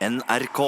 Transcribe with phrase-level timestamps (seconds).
[0.00, 0.60] NRK.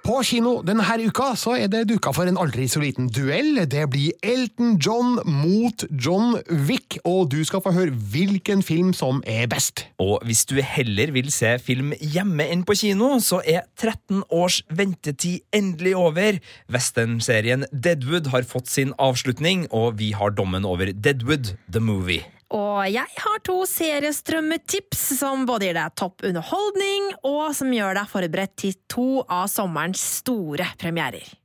[0.00, 3.60] På kino denne uka så er det duka for en aldri så liten duell.
[3.68, 6.38] Det blir Elton John mot John
[6.68, 9.84] Wick, og du skal få høre hvilken film som er best.
[10.00, 14.62] Og hvis du heller vil se film hjemme enn på kino, så er 13 års
[14.72, 16.40] ventetid endelig over.
[16.72, 22.24] Westernserien Deadwood har fått sin avslutning, og vi har dommen over Deadwood, the movie.
[22.50, 28.10] Og jeg har to seriestrømmetips som både gir deg topp underholdning, og som gjør deg
[28.10, 31.39] forberedt til to av sommerens store premierer.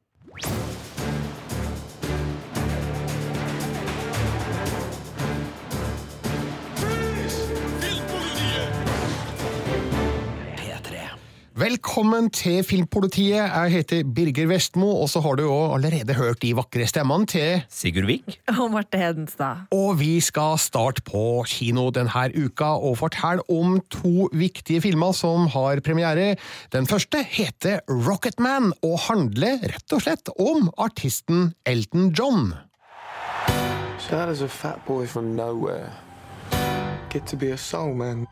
[11.56, 13.38] Velkommen til Filmpolitiet.
[13.48, 17.62] Jeg heter Birger Vestmo, og så har du jo allerede hørt de vakre stemmene til
[17.72, 18.42] Sigurd Vik?
[18.60, 19.64] Og Marte Hedenstad.
[19.72, 25.48] Og vi skal starte på kino denne uka og fortelle om to viktige filmer som
[25.56, 26.36] har premiere.
[26.76, 32.52] Den første heter Rocketman og handler rett og slett om artisten Elton John.
[34.04, 35.88] So how does a fat boy from nowhere
[37.10, 38.28] get to be a soul man?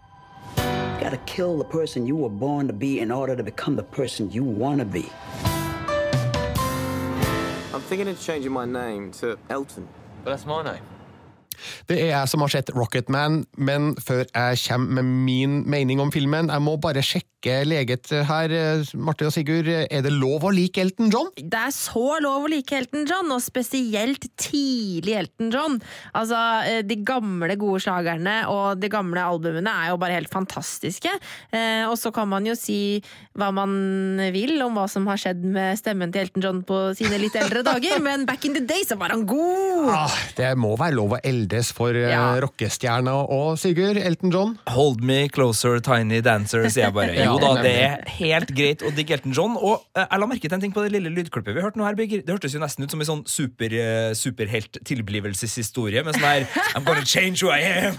[1.03, 3.83] You gotta kill the person you were born to be in order to become the
[3.83, 5.05] person you wanna be.
[7.73, 9.85] I'm thinking of changing my name to Elton.
[10.23, 10.83] But that's my name.
[11.89, 16.11] Det er jeg som har sett Rocketman, men før jeg kommer med min mening om
[16.11, 17.32] filmen, jeg må bare sjekke
[17.67, 18.53] leget her,
[18.95, 19.67] Marte og Sigurd.
[19.67, 21.27] Er det lov å like Elton John?
[21.36, 25.80] Det er så lov å like Elton John, og spesielt tidlig Elton John.
[26.16, 31.09] Altså, eh, De gamle, gode slagerne og de gamle albumene er jo bare helt fantastiske.
[31.52, 33.02] Eh, og så kan man jo si
[33.38, 37.17] hva man vil om hva som har skjedd med stemmen til Elton John på sine
[37.22, 39.89] litt eldre dager, men back in the day så var han god!
[39.94, 42.35] Ah, det må være lov å eldes for eh, Ja.
[42.44, 43.97] rockestjerna og Sigurd.
[43.97, 44.57] Elton John.
[44.69, 47.32] Hold me closer, tiny dancer, sier jeg bare.
[47.33, 49.55] Jo da, det er helt greit å digge Elton John.
[49.57, 51.87] Og eh, jeg la merke til en ting på det lille lydklippet vi hørte nå
[51.87, 52.23] her, Birger.
[52.25, 56.85] Det hørtes jo nesten ut som en sånn super, eh, superhelt-tilblivelseshistorie med sånn her I'm
[56.88, 57.97] gonna change who I am.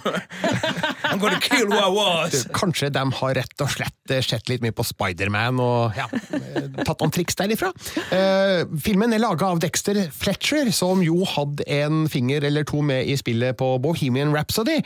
[1.11, 2.45] I'm gonna kill who I was.
[2.55, 6.07] Kanskje de har rett og slett eh, sett litt mye på Spiderman og ja,
[6.85, 7.73] tatt noen triks derifra.
[8.85, 13.17] Filmen er laga av Dexter Fletcher, som jo hadde en finger eller to med i
[13.19, 14.81] spillet på Bohemian Rhapsody,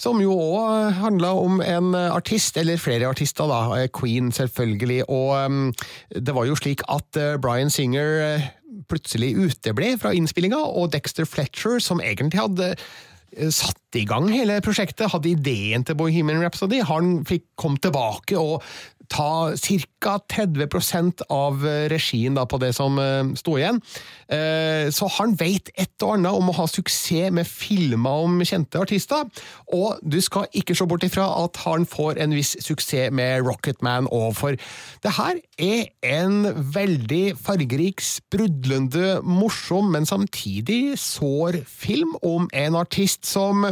[0.00, 3.60] som jo òg handla om en artist, eller flere artister, da.
[3.90, 5.02] Eh, Queen, selvfølgelig.
[5.10, 5.72] Og um,
[6.14, 8.48] det var jo slik at uh, Bryan Singer eh,
[8.90, 14.60] plutselig uteble fra innspillinga, og Dexter Fletcher, som egentlig hadde eh, satt i gang hele
[14.64, 16.82] prosjektet, hadde ideen til Bohemian Rhapsody.
[16.86, 18.62] Han fikk komme tilbake og
[19.10, 20.18] ta ca.
[20.30, 23.82] 30% av regien da, på det som eh, sto igjen.
[24.30, 28.80] Eh, Så han vet et og annet om å ha suksess med filmer om kjente
[28.80, 29.26] artister,
[29.74, 34.08] og du skal ikke se bort ifra at han får en viss suksess med Rocketman
[34.10, 34.56] òg, for
[35.04, 43.26] det her er en veldig fargerik, sprudlende, morsom, men samtidig sår film om en artist
[43.28, 43.66] som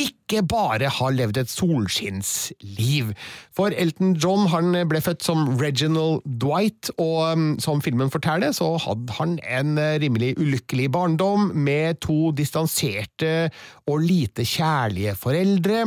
[0.00, 3.12] ikke bare har levd et solskinnsliv.
[3.54, 8.74] For Elton John han ble født som Reginald Dwight, og um, som filmen forteller, så
[8.80, 13.50] hadde han en eh, rimelig ulykkelig barndom med to distanserte
[13.90, 15.84] og lite kjærlige foreldre.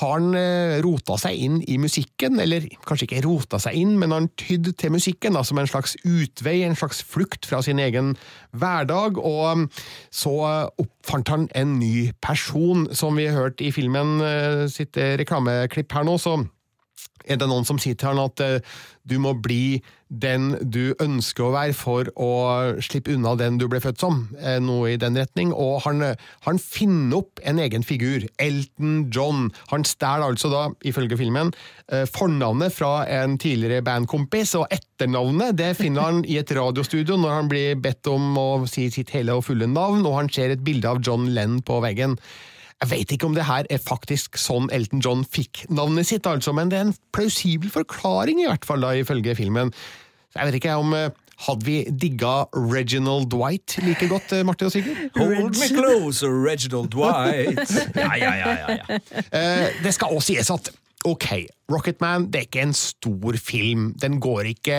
[0.00, 4.30] Han eh, rota seg inn i musikken, eller kanskje ikke rota seg inn, men han
[4.40, 8.14] tydde til musikken da, som en slags utvei, en slags flukt fra sin egen
[8.56, 9.68] hverdag, og um,
[10.12, 10.34] så
[10.80, 16.06] oppfant han en ny person, som vi hørte i filmen eh, sitt eh, reklameklipp her
[16.08, 16.40] nå, så
[17.26, 18.78] er det noen som sier til han at eh,
[19.08, 22.32] du må bli den du ønsker å være for å
[22.84, 26.20] slippe unna den du ble født som, eh, noe i den retning, og han, eh,
[26.44, 29.50] han finner opp en egen figur, Elton John.
[29.72, 31.52] Han stjeler altså da, ifølge filmen,
[32.08, 37.50] fornavnet fra en tidligere bandkompis, og etternavnet det finner han i et radiostudio når han
[37.50, 40.88] blir bedt om å si sitt hele og fulle navn, og han ser et bilde
[40.88, 42.16] av John Lenn på veggen.
[42.82, 46.54] Jeg vet ikke om det her er faktisk sånn Elton John fikk navnet sitt, altså,
[46.56, 49.70] men det er en plausibel forklaring, i hvert fall da, ifølge filmen.
[50.32, 51.10] Så jeg vet ikke om eh,
[51.42, 54.98] Hadde vi digga Reginald Dwight like godt, eh, Marte og Sigurd?
[55.16, 57.72] Hold me close, Reginald Dwight.
[57.96, 59.00] Ja, ja, ja, ja, ja.
[59.32, 60.70] Eh, det skal også sies at
[61.08, 61.26] ok,
[61.72, 63.90] Rocketman det er ikke en stor film.
[63.98, 64.78] Den går ikke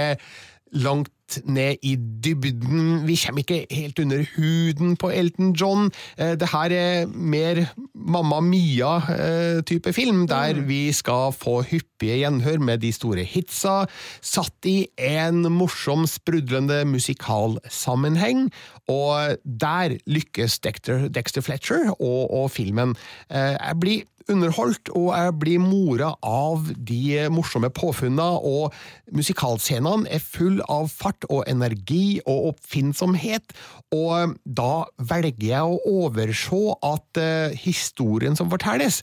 [0.85, 3.05] langt litt ned i dybden.
[3.07, 5.91] Vi kommer ikke helt under huden på Elton John.
[6.17, 12.77] Eh, Det her er mer Mamma Mia-type film, der vi skal få hyppige gjenhør med
[12.79, 13.85] de store hitsa,
[14.21, 18.51] satt i en morsom, sprudlende musikalsammenheng.
[18.91, 22.95] Og der lykkes Dexter, Dexter Fletcher og, og filmen.
[23.29, 28.73] Eh, Jeg blir underholdt, og jeg blir mora av de morsomme påfunna, og
[29.11, 33.55] musikalscenene er full av fart og energi og oppfinnsomhet,
[33.95, 39.01] og da velger jeg å overse at eh, historien som fortelles,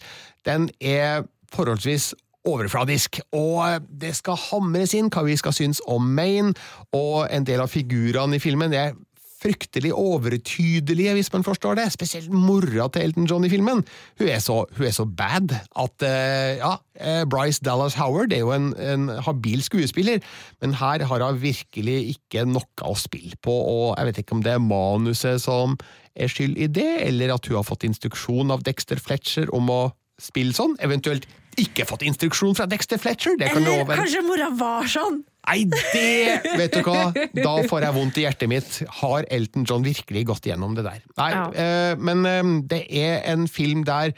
[0.49, 2.15] den er forholdsvis
[2.49, 6.55] overfladisk, og det skal hamres inn hva vi skal synes om Maine,
[6.97, 8.95] og en del av figurene i filmen er
[9.41, 11.87] fryktelig overtydelige, hvis man forstår det.
[11.95, 13.83] Spesielt mora til Elton John i filmen.
[14.21, 18.43] Hun er så, hun er så bad at eh, Ja, eh, Bryce Dallas Howard er
[18.45, 20.21] jo en, en habil skuespiller,
[20.61, 24.45] men her har hun virkelig ikke noe å spille på, og jeg vet ikke om
[24.45, 25.79] det er manuset som
[26.17, 29.83] er skyld i det, eller at hun har fått instruksjon av Dexter Fletcher om å
[30.21, 31.27] spille sånn, eventuelt
[31.63, 33.37] ikke fått instruksjon fra Dexter Fletcher.
[33.41, 35.21] Det kan Eller kanskje mora var sånn?
[35.51, 37.09] Nei, det Vet du hva?
[37.35, 38.77] Da får jeg vondt i hjertet mitt.
[39.01, 41.01] Har Elton John virkelig gått gjennom det der?
[41.21, 41.47] Nei, Ja.
[41.53, 44.15] eh, men eh, det er en film der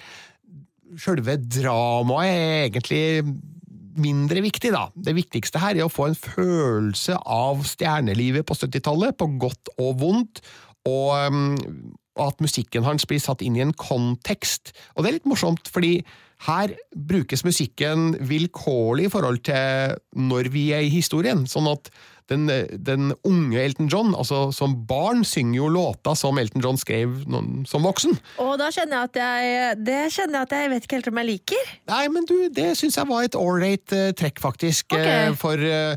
[1.01, 3.05] sjølve dramaet er egentlig
[4.03, 4.87] mindre viktig, da.
[4.97, 9.99] Det viktigste her er å få en følelse av stjernelivet på 70-tallet, på godt og
[10.01, 10.41] vondt,
[10.89, 14.73] og um, at musikken hans blir satt inn i en kontekst.
[14.97, 15.99] Og det er litt morsomt, fordi
[16.47, 21.93] her brukes musikken vilkårlig i forhold til når vi er i historien, sånn at
[22.31, 22.47] den,
[22.87, 27.67] den unge Elton John, altså som barn, synger jo låter som Elton John skrev noen-
[27.69, 28.17] som voksen.
[28.43, 31.21] Og da kjenner jeg at jeg Det kjenner jeg at jeg vet ikke helt om
[31.23, 31.73] jeg liker.
[31.93, 34.95] Nei, men du, det syns jeg var et ålreit uh, trekk, faktisk.
[34.95, 35.29] Okay.
[35.29, 35.97] eh, for eh,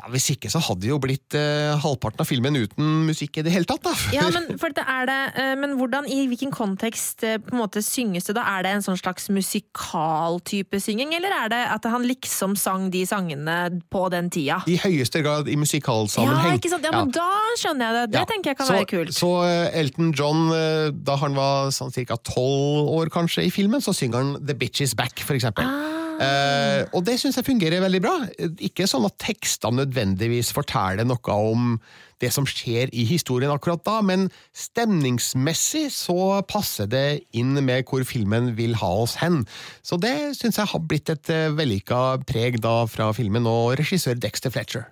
[0.00, 3.44] ja, hvis ikke så hadde det jo blitt eh, halvparten av filmen uten musikk i
[3.46, 3.92] det hele tatt, da.
[4.14, 7.60] Ja, men, for det er det, eh, men hvordan, i hvilken kontekst eh, på en
[7.60, 8.46] måte synges det da?
[8.56, 13.04] Er det en sånn slags musikaltype synging, eller er det at han liksom sang de
[13.08, 13.58] sangene
[13.92, 14.62] på den tida?
[14.66, 16.58] I høyeste grad i Ja, musikalsammenheng.
[16.58, 16.84] ikke sant?
[16.88, 17.28] Ja, men da
[17.60, 18.04] skjønner jeg det.
[18.16, 18.24] Det Ja.
[18.32, 19.14] tenker jeg kan så, være kult.
[19.14, 22.16] Så eh, Elton John, eh, da han var sånn ca.
[22.16, 25.64] tolv år kanskje i filmen, så synger han The Bitch Is Back, for eksempel.
[25.64, 26.01] Ah.
[26.20, 28.14] Eh, og det syns jeg fungerer veldig bra.
[28.62, 31.76] Ikke sånn at tekstene nødvendigvis forteller noe om
[32.22, 38.06] det som skjer i historien akkurat da, men stemningsmessig så passer det inn med hvor
[38.06, 39.42] filmen vil ha oss hen.
[39.82, 44.18] Så det syns jeg har blitt et eh, vellykka preg da fra filmen og regissør
[44.22, 44.86] Dexter Fletcher.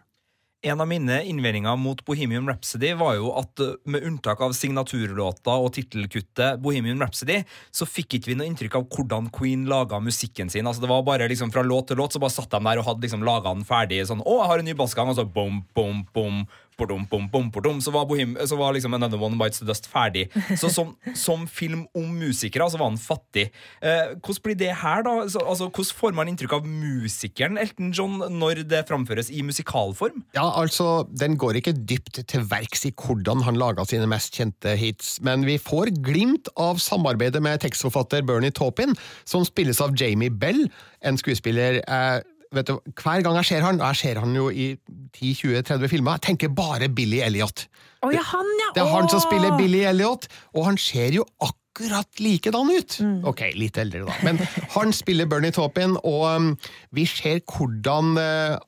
[0.63, 5.55] En av mine innvendinger mot Bohemian Rhapsody var jo at uh, med unntak av signaturlåta
[5.57, 7.39] og tittelkuttet Bohemian Rhapsody,
[7.73, 10.69] så fikk ikke vi noe inntrykk av hvordan Queen laga musikken sin.
[10.69, 12.91] Altså Det var bare liksom fra låt til låt, så bare satt de der og
[12.91, 14.03] hadde liksom laga den ferdig.
[14.05, 16.45] Sånn 'Å, jeg har en ny bassgang', og så bom, bom, bom.
[16.81, 20.29] Bom, bom, bordom, så var, Bohem, så var liksom Another One Bites the Dust ferdig.
[20.59, 23.49] Så som, som film om musikere så var han fattig.
[23.83, 25.15] Eh, hvordan blir det her, da?
[25.31, 30.25] Så, altså, hvordan får man inntrykk av musikeren Elton John når det framføres i musikalform?
[30.37, 34.75] Ja, altså, Den går ikke dypt til verks i hvordan han laga sine mest kjente
[34.79, 38.97] hits, men vi får glimt av samarbeidet med tekstforfatter Bernie Taupin,
[39.29, 40.67] som spilles av Jamie Bell,
[41.05, 42.21] en skuespiller eh,
[42.55, 44.73] vet du, Hver gang jeg ser han, og jeg ser han jo i
[45.17, 47.67] 10-20-30 filmer, jeg tenker bare Billy Elliot.
[48.03, 48.71] Oh, ja, han, ja!
[48.77, 52.97] Det er han som spiller Billy Elliot, og han ser jo akkurat likedan ut.
[53.29, 54.17] Ok, litt eldre, da.
[54.27, 54.41] Men
[54.77, 56.51] han spiller Bernie Taupin, og um,
[56.97, 58.59] vi ser hvordan uh,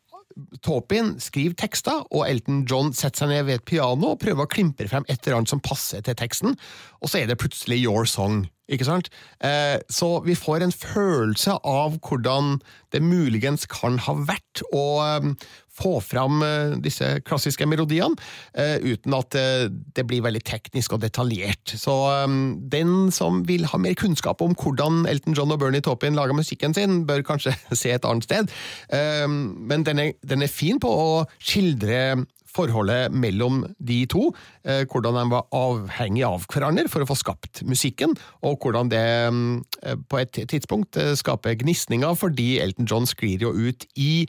[0.64, 4.50] Taupin skriver tekster, og Elton John setter seg ned ved et piano og prøver å
[4.50, 6.56] klimpre frem et eller annet som passer til teksten,
[7.00, 8.46] og så er det plutselig Your Song.
[8.73, 9.11] Ikke sant?
[9.45, 12.57] Eh, så vi får en følelse av hvordan
[12.93, 15.29] det muligens kan ha vært å eh,
[15.73, 18.17] få fram eh, disse klassiske melodiene,
[18.57, 21.75] eh, uten at eh, det blir veldig teknisk og detaljert.
[21.81, 22.37] Så eh,
[22.73, 26.76] den som vil ha mer kunnskap om hvordan Elton John og Bernie Taupin lager musikken
[26.76, 28.52] sin, bør kanskje se et annet sted.
[28.93, 31.11] Men den er, den er fin på å
[31.41, 34.30] skildre forholdet mellom de to,
[34.64, 39.04] eh, hvordan de var avhengige av hverandre for å få skapt musikken, og hvordan det
[39.04, 44.26] eh, på et tidspunkt eh, skaper gnisninger, fordi Elton John sklir jo ut i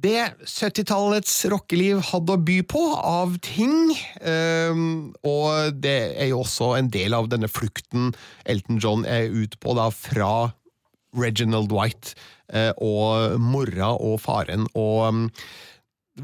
[0.00, 3.90] det 70-tallets rockeliv hadde å by på av ting,
[4.22, 4.84] eh,
[5.26, 8.12] og det er jo også en del av denne flukten
[8.48, 10.52] Elton John er ute på da fra
[11.18, 12.14] Reginald White
[12.82, 15.26] og mora og faren, og mm,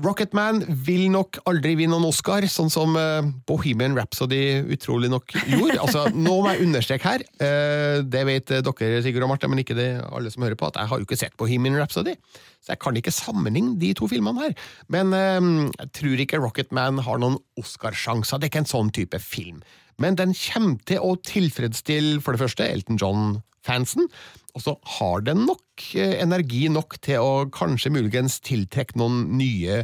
[0.04, 5.78] Rocketman vil nok aldri vinne noen Oscar, sånn som eh, Bohemian Rhapsody utrolig nok gjorde.
[5.86, 9.76] Altså, nå må jeg understreke her, eh, det vet dere Sigurd og Marte, men ikke
[9.78, 12.16] det alle som hører på, at jeg har jo ikke sett Bohemian Rhapsody.
[12.64, 14.56] Så jeg kan ikke sammenligne de to filmene her.
[14.92, 15.50] Men eh,
[15.82, 18.40] jeg tror ikke Rocketman har noen Oscarsjanser.
[18.40, 19.60] Det er ikke en sånn type film.
[20.02, 24.10] Men den kommer til å tilfredsstille, for det første, Elton John-fansen.
[24.56, 29.82] Og så har den nok eh, energi nok til å kanskje muligens tiltrekke noen nye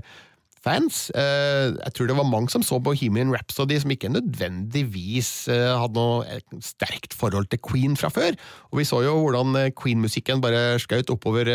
[0.63, 1.11] fans.
[1.19, 6.01] Eh, jeg tror det var mange som så Bohemian Rhapsody som ikke nødvendigvis eh, hadde
[6.01, 8.39] noe sterkt forhold til Queen fra før.
[8.73, 11.53] Og vi så jo hvordan Queen-musikken bare skjøt oppover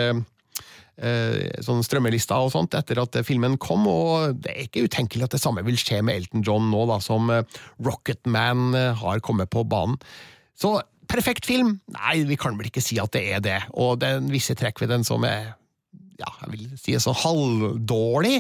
[0.98, 5.40] sånn strømmelista og sånt etter at filmen kom, og det er ikke utenkelig at det
[5.44, 7.30] samme vil skje med Elton John nå, da, som
[7.86, 10.00] Rocketman har kommet på banen.
[10.58, 10.80] Så
[11.10, 11.78] perfekt film?
[11.96, 13.62] Nei, vi kan vel ikke si at det er det.
[13.76, 15.56] Og det er visse trekk ved den som er
[16.18, 18.40] ja, jeg vil si sånn halvdårlig.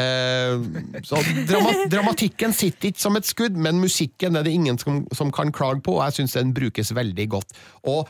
[0.00, 5.02] Eh, så drama, dramatikken sitter ikke som et skudd, men musikken er det ingen som,
[5.16, 7.52] som kan klage på, og jeg syns den brukes veldig godt.
[7.84, 8.08] Og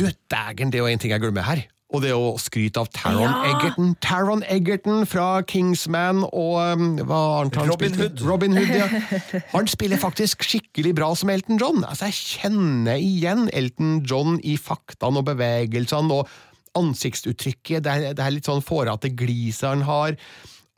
[0.00, 1.66] du, dægen, det er jo en ting jeg glemmer her.
[1.92, 3.52] Og det å skryte av Taron ja.
[3.52, 3.90] Egerton.
[4.00, 8.22] Taron Egerton fra Kingsman og um, hva annet han Robin Hood.
[8.24, 8.86] Robin Hood ja.
[9.54, 11.82] Han spiller faktisk skikkelig bra som Elton John.
[11.84, 16.32] Altså, Jeg kjenner igjen Elton John i faktaene og bevegelsene og
[16.80, 17.84] ansiktsuttrykket.
[17.84, 20.16] Det er, det er litt sånn fårete gliset han har.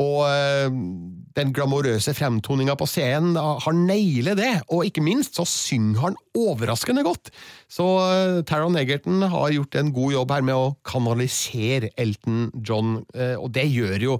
[0.03, 0.71] Og øh,
[1.37, 7.05] den glamorøse fremtoninga på scenen har nailer det, og ikke minst så synger han overraskende
[7.07, 7.31] godt.
[7.71, 13.05] Så øh, Taron Egerton har gjort en god jobb her med å kanalisere Elton John,
[13.15, 14.19] øh, og det gjør jo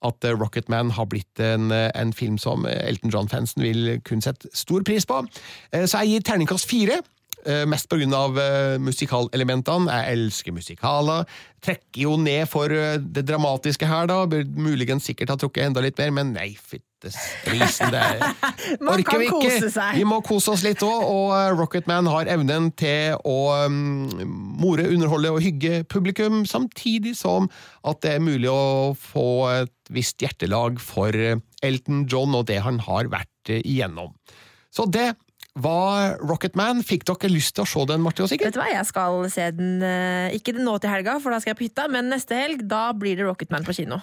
[0.00, 5.04] at Rocketman har blitt en, en film som Elton John-fansen vil kun sette stor pris
[5.04, 5.18] på.
[5.76, 7.02] Så jeg gir terningkast fire.
[7.48, 9.88] Eh, mest av uh, musikalelementene.
[9.88, 11.24] Jeg elsker musikaler.
[11.64, 14.26] Trekker jo ned for uh, det dramatiske her, da.
[14.28, 18.02] Burde muligens sikkert ha trukket enda litt mer, men nei, fyttesprisen, det
[18.86, 19.70] Man kan vi ikke.
[19.96, 24.12] Vi må kose oss litt òg, og Rocketman har evnen til å um,
[24.60, 27.48] more, underholde og hygge publikum, samtidig som
[27.88, 31.16] at det er mulig å få et visst hjertelag for
[31.64, 34.12] Elton John og det han har vært igjennom.
[34.70, 35.08] Så det
[35.64, 36.84] var Rocketman.
[36.86, 38.50] Fikk dere lyst til å se den, Marte og Sigurd?
[38.50, 41.54] Vet du hva, jeg skal se den, eh, ikke nå til helga, for da skal
[41.54, 44.00] jeg på hytta, men neste helg, da blir det Rocketman på kino.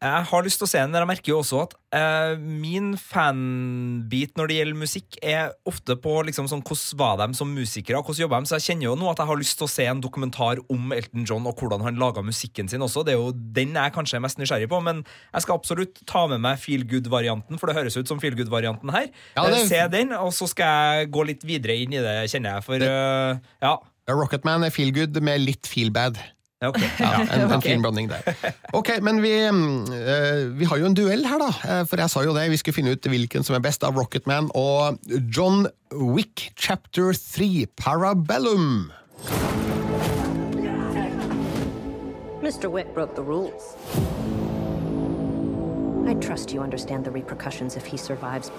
[0.00, 4.32] Jeg har lyst til å se den, jeg merker jo også at eh, min fanbit
[4.38, 8.22] når det gjelder musikk, er ofte på liksom sånn hvordan var de som musikere, hvordan
[8.22, 8.48] jobba de?
[8.48, 10.96] Så jeg kjenner jo nå at jeg har lyst til å se en dokumentar om
[10.96, 13.04] Elton John og hvordan han laga musikken sin også.
[13.04, 16.24] Det er jo den jeg kanskje er mest nysgjerrig på, men jeg skal absolutt ta
[16.32, 19.12] med meg Feel Good-varianten, for det høres ut som Feel Good-varianten her.
[19.36, 19.66] Ja, det...
[19.68, 22.80] Se den, og så skal jeg gå litt videre inn i det, kjenner jeg, for
[22.80, 22.88] det...
[22.88, 23.76] uh, ja.
[24.08, 26.16] Rocketman er feel good med litt feel bad.
[26.60, 26.88] Okay.
[26.98, 28.34] Ja, en, en fin blanding der.
[28.76, 31.48] Ok, Men vi, uh, vi, har jo en duell her, da.
[31.64, 33.96] Eh, for jeg sa jo det, vi skulle finne ut hvilken som er best av
[33.96, 35.00] Rocketman og
[35.32, 38.92] John Wick chapter 3, Parabellum.
[42.44, 42.68] Mr.
[42.68, 43.76] Wick broke the rules.
[46.06, 48.50] I trust you understand the repercussions if he survives.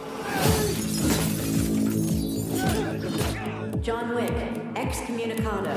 [3.83, 4.33] John Wick,
[4.75, 5.75] excommunicado,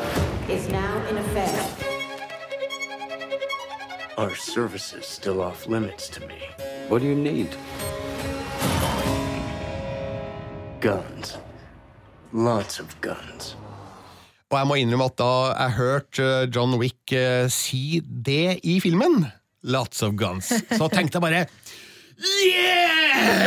[0.49, 1.94] is now in effect.
[4.17, 6.37] Are services still off limits to me?
[6.89, 7.49] What do you need?
[10.81, 11.37] Guns.
[12.33, 13.57] Lots of guns.
[14.53, 18.79] Og jeg må innrømme at da jeg hørte eh, John Wick uh, si det i
[18.79, 19.27] filmen,
[19.67, 20.47] Lots of guns,
[20.79, 21.47] så tenkte jeg bare
[22.15, 23.43] Yes!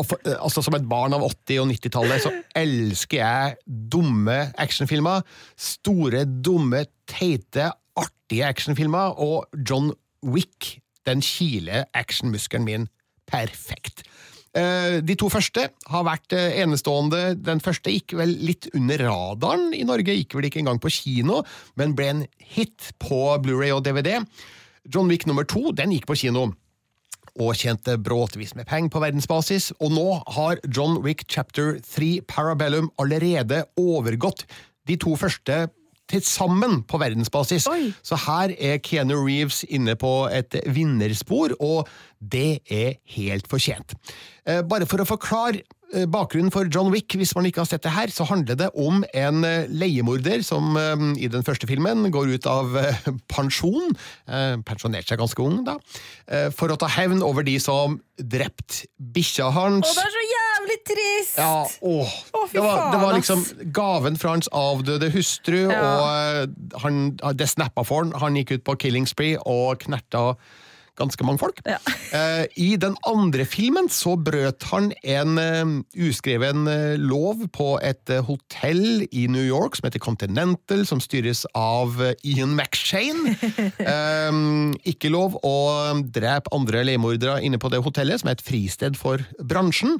[0.00, 5.20] For, eh, altså Som et barn av 80- og 90-tallet så elsker jeg dumme actionfilmer.
[5.60, 12.88] Store, dumme, teite, artige actionfilmer, og John Wick, den kiler actionmuskelen min
[13.28, 14.04] perfekt.
[14.56, 17.34] Eh, de to første har vært eh, enestående.
[17.36, 21.42] Den første gikk vel litt under radaren i Norge, gikk vel ikke engang på kino,
[21.76, 22.22] men ble en
[22.56, 24.16] hit på Blu-ray og DVD.
[24.88, 26.48] John Wick nummer to den gikk på kino
[27.38, 32.88] og tjente bråtvis med penger på verdensbasis, og nå har John Wick chapter 3 Parabellum
[32.98, 34.42] allerede overgått
[34.88, 35.68] de to første
[36.08, 37.68] til sammen på verdensbasis.
[37.70, 37.92] Oi.
[38.02, 41.88] Så her er Keanu Reeves inne på et vinnerspor, og
[42.18, 43.94] det er helt fortjent.
[44.48, 45.64] Eh, bare for å forklare
[46.12, 49.00] bakgrunnen for John Wick, hvis man ikke har sett det her, så handler det om
[49.16, 52.98] en eh, leiemorder som eh, i den første filmen går ut av eh,
[53.32, 53.94] pensjon,
[54.28, 55.78] eh, pensjonerte seg ganske ung da,
[56.28, 59.88] eh, for å ta hevn over de som drept bikkja hans.
[59.88, 61.40] Å, det er så jævlig trist!
[61.40, 62.14] Ja, åh.
[62.36, 65.82] Å, det, var, det var liksom gaven fra hans avdøde hustru, Ja.
[65.88, 67.02] og eh, han,
[67.38, 68.12] det snappa for han.
[68.20, 70.34] Han gikk ut på killing spree og knerta
[70.98, 71.62] ganske mange folk.
[71.68, 71.80] Ja.
[72.08, 75.72] Eh, I den andre filmen så brøt han en eh,
[76.06, 81.98] uskreven eh, lov på et hotell i New York som heter Continental, som styres av
[82.24, 83.34] Ian McShane.
[84.88, 85.52] Ikke lov å
[86.00, 89.98] drepe andre leiemordere inne på det hotellet, som er et fristed for bransjen.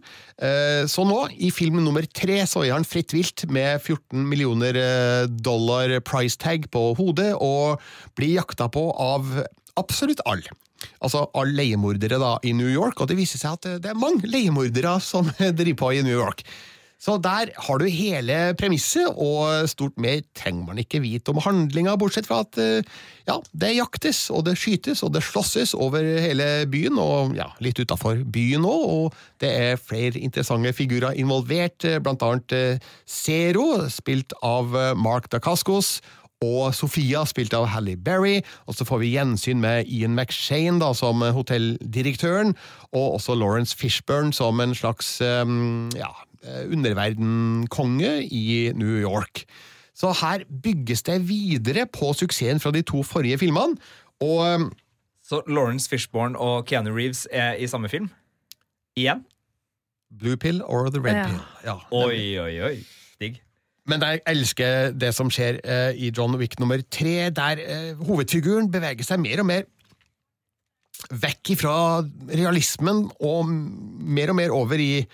[0.89, 4.81] Så nå, i film nummer tre, så er han fritt vilt med 14 millioner
[5.29, 7.85] dollar price tag på hodet, og
[8.17, 9.43] blir jakta på av
[9.79, 10.57] absolutt alle.
[11.03, 14.01] Altså alle leiemordere da i New York, og det viser seg at eh, det er
[14.01, 15.31] mange leiemordere som
[15.61, 16.45] driver på i New York.
[16.99, 21.95] Så der har du hele premisset, og stort mer trenger man ikke vite om handlinga,
[21.95, 22.89] bortsett fra at eh,
[23.29, 27.79] ja, det jaktes, og det skytes, og det slåsses over hele byen, og ja, litt
[27.79, 34.35] utafor byen òg, og det er flere interessante figurer involvert, eh, blant annet Zero, spilt
[34.43, 36.01] av Mark Dacascos,
[36.45, 38.39] og Sofia, spilt av Halle Berry.
[38.71, 42.55] Og så får vi gjensyn med Ian McShane da, som hotelldirektøren,
[42.93, 46.13] og også Lawrence Fishburne som en slags um, ja,
[46.69, 49.45] underverdenkonge i New York.
[49.99, 53.75] Så her bygges det videre på suksessen fra de to forrige filmene.
[54.23, 54.69] Og um,
[55.23, 58.09] Så Lawrence Fishburne og Keanu Reeves er i samme film?
[58.97, 59.25] Igjen?
[60.19, 61.27] Blue Pill or The Red Ja.
[61.27, 61.41] Pill.
[61.65, 62.77] Ja, Oi, oi, oi.
[63.89, 68.69] Men jeg elsker det som skjer eh, i John Wick nummer tre, der eh, hovedfiguren
[68.73, 69.67] beveger seg mer og mer
[71.23, 71.75] vekk ifra
[72.27, 75.07] realismen og mer og mer over i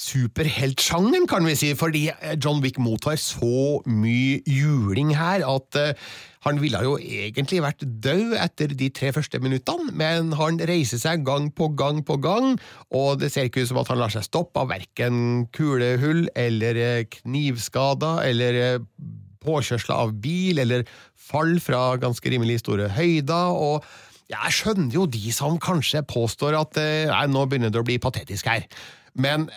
[0.00, 6.10] superheltsjangeren, kan vi si, fordi eh, John Wick mottar så mye juling her at eh,
[6.46, 11.26] han ville jo egentlig vært død etter de tre første minuttene, men han reiser seg
[11.26, 12.54] gang på gang på gang,
[12.96, 16.80] og det ser ikke ut som at han lar seg stoppe av verken kulehull eller
[16.80, 18.80] eh, knivskader eller
[19.44, 20.86] påkjørsler av bil eller
[21.30, 23.52] fall fra ganske rimelig store høyder.
[23.52, 23.84] og
[24.30, 28.46] jeg skjønner jo de som kanskje påstår at nei, nå begynner det å bli patetisk
[28.46, 28.62] her.
[29.18, 29.48] Men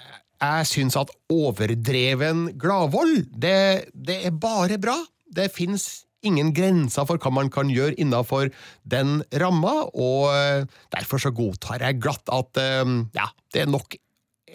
[0.44, 4.98] jeg syns at overdreven gladvold, det, det er bare bra.
[5.34, 8.52] Det fins ingen grenser for hva man kan gjøre innafor
[8.88, 13.98] den ramma, og eh, derfor så godtar jeg glatt at eh, ja, det er nok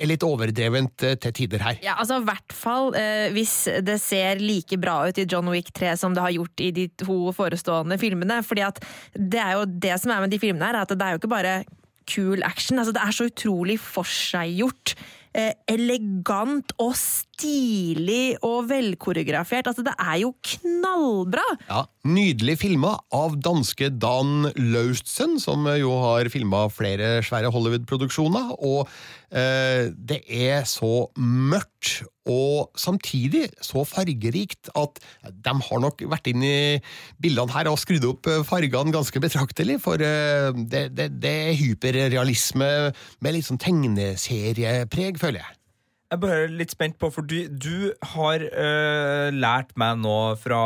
[0.06, 1.80] litt overdrevent eh, til tider her.
[1.84, 3.54] Ja, altså i hvert fall eh, hvis
[3.84, 6.86] det ser like bra ut i John Wick 3 som det har gjort i de
[7.00, 8.40] to forestående filmene.
[8.46, 8.80] fordi at
[9.14, 11.34] det er jo det som er med de filmene her, at det er jo ikke
[11.34, 11.54] bare
[12.08, 12.78] kul action.
[12.78, 14.94] altså Det er så utrolig forseggjort.
[15.36, 16.94] Eh, elegant og
[17.38, 19.70] stilig og velkoreografert.
[19.70, 21.46] Altså, det er jo knallbra!
[21.68, 28.54] Ja, Nydelig filma av danske Dan Laustsen, som jo har filma flere svære Hollywood-produksjoner.
[28.64, 28.88] Og
[29.30, 34.98] eh, det er så mørkt og samtidig så fargerikt at
[35.32, 36.80] de har nok vært inn i
[37.20, 42.72] bildene her og skrudd opp fargene ganske betraktelig, for eh, det, det, det er hyperrealisme
[43.20, 45.57] med litt sånn tegneseriepreg, føler jeg.
[46.08, 50.60] Jeg er bare litt spent på, for du, du har uh, lært meg nå fra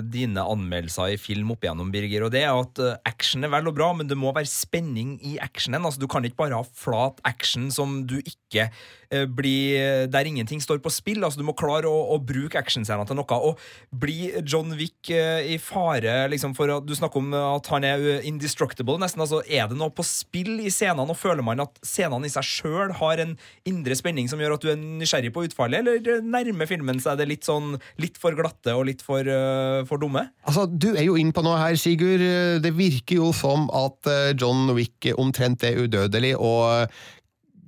[0.00, 3.68] dine anmeldelser i film opp igjennom, Birger, og det er at uh, action er vel
[3.68, 5.84] og bra, men det må være spenning i actionen.
[5.84, 8.70] Altså, du kan ikke bare ha flat action som du ikke
[9.12, 11.24] øh, blir Der ingenting står på spill.
[11.24, 13.40] Altså, du må klare å, å bruke actionscenene til noe.
[13.50, 17.86] Og blir John Wick øh, i fare liksom, for at Du snakker om at han
[17.86, 19.22] er øh, indestructible, nesten.
[19.24, 22.46] Altså, er det noe på spill i scenene, og føler man at scenene i seg
[22.46, 23.36] sjøl har en
[23.68, 27.28] indre spenning som gjør at du er nysgjerrig på utfallet, eller nærmer filmen seg det
[27.30, 30.28] litt sånn litt for glatte og litt for, øh, for dumme?
[30.46, 32.24] Altså, Du er jo inn på noe her, Sigurd.
[32.62, 36.90] Det virker jo som at eh, John Wick omtrent er udødelig, og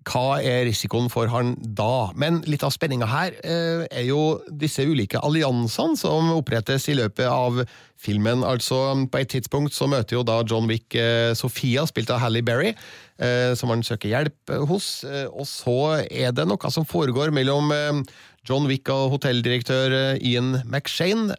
[0.08, 2.10] hva er risikoen for han da?
[2.18, 7.28] Men litt av spenninga her eh, er jo disse ulike alliansene som opprettes i løpet
[7.28, 7.62] av
[7.98, 8.44] filmen.
[8.46, 12.42] Altså, På et tidspunkt så møter jo da John Wick eh, Sofia, spilt av Halle
[12.46, 12.72] Berry,
[13.18, 15.04] eh, som han søker hjelp eh, hos.
[15.04, 18.02] Eh, og så er det noe som foregår mellom eh,
[18.48, 21.34] John Wick og hotelldirektør Ian McShane,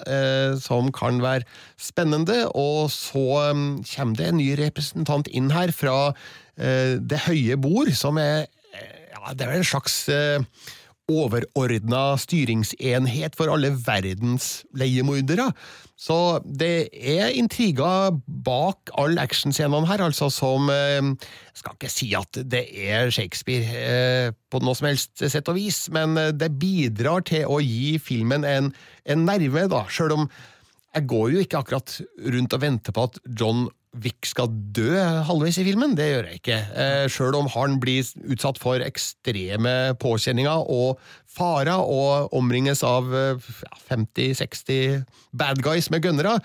[0.61, 1.47] som kan være
[1.81, 2.43] spennende.
[2.53, 3.23] Og så
[3.95, 6.11] kommer det en ny representant inn her fra
[6.59, 8.45] Det høye bord, som er
[9.19, 10.39] ja, det er vel en slags eh,
[11.09, 15.49] overordna styringsenhet for alle verdens leiemordere.
[15.99, 18.13] Så det er intriger
[18.45, 23.81] bak alle actionscenene her, altså som eh, Jeg skal ikke si at det er Shakespeare
[23.81, 27.97] eh, på noe som helst sett og vis, men eh, det bidrar til å gi
[27.99, 28.71] filmen en,
[29.05, 30.29] en nerve, da, sjøl om
[30.89, 31.99] jeg går jo ikke akkurat
[32.33, 34.91] rundt og venter på at John Wick skal dø
[35.25, 35.95] halvveis i filmen.
[35.97, 36.57] Det gjør jeg ikke.
[36.77, 43.47] Eh, Sjøl om han blir utsatt for ekstreme påkjenninger og farer og omringes av eh,
[43.65, 46.37] ja, 50-60 bad guys med gønnere,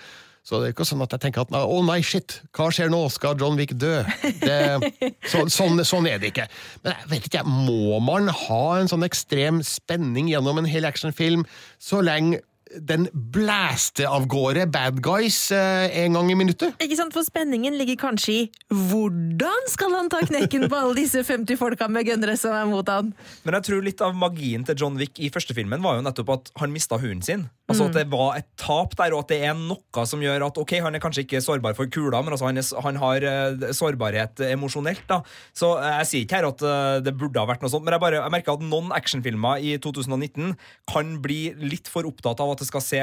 [0.44, 2.98] Så det er ikke sånn at jeg tenker at å nei, shit, hva skjer nå,
[3.12, 4.02] skal John Wick dø?
[4.44, 4.90] Det,
[5.32, 6.44] så, sånn, sånn er det ikke.
[6.84, 11.46] Men jeg vet ikke, må man ha en sånn ekstrem spenning gjennom en hel actionfilm
[11.80, 12.42] så lenge
[12.80, 16.74] den blæste av gårde bad guys eh, en gang i minuttet?
[16.82, 18.42] Ikke sant, For spenningen ligger kanskje i
[18.74, 22.88] hvordan skal han ta knekken på alle disse 50 folka med gunnere som er mot
[22.90, 23.12] han?
[23.44, 26.34] Men jeg tror litt av magien til John Wick i første filmen var jo nettopp
[26.34, 27.46] at han mista hunden sin.
[27.64, 30.58] Altså At det var et tap der, og at det er noe som gjør at
[30.60, 33.64] ok, han er kanskje ikke sårbar for kula, men altså han, er, han har uh,
[33.72, 35.00] sårbarhet emosjonelt.
[35.08, 35.22] da.
[35.56, 37.96] Så uh, jeg sier ikke her at uh, det burde ha vært noe sånt, men
[37.96, 40.52] jeg, bare, jeg merker at noen actionfilmer i 2019
[40.92, 43.00] kan bli litt for opptatt av at det skal se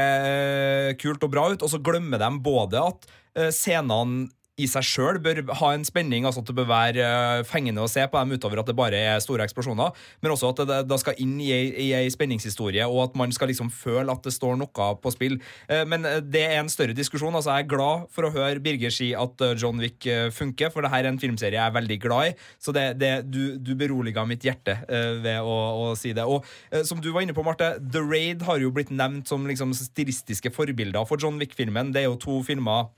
[1.01, 3.09] kult og bra ut, og så glemmer de både at
[3.55, 4.27] scenene
[4.59, 7.89] i seg sjøl bør ha en spenning, altså at det bør være eh, fengende å
[7.89, 10.97] se på dem utover at det bare er store eksplosjoner, men også at det da
[10.99, 14.33] skal inn i ei, i ei spenningshistorie, og at man skal liksom føle at det
[14.35, 15.37] står noe på spill.
[15.71, 17.33] Eh, Men eh, det er en større diskusjon.
[17.33, 20.91] altså Jeg er glad for å høre Birger si at John Wick funker, for det
[20.91, 22.35] her er en filmserie jeg er veldig glad i.
[22.61, 24.77] Så det, det, du, du beroliga mitt hjerte
[25.23, 26.25] ved å, å si det.
[26.27, 26.45] Og
[26.87, 30.51] som du var inne på, Marte, The Raid har jo blitt nevnt som liksom stilistiske
[30.53, 31.93] forbilder for John Wick-filmen.
[31.95, 32.89] Det er jo to filmer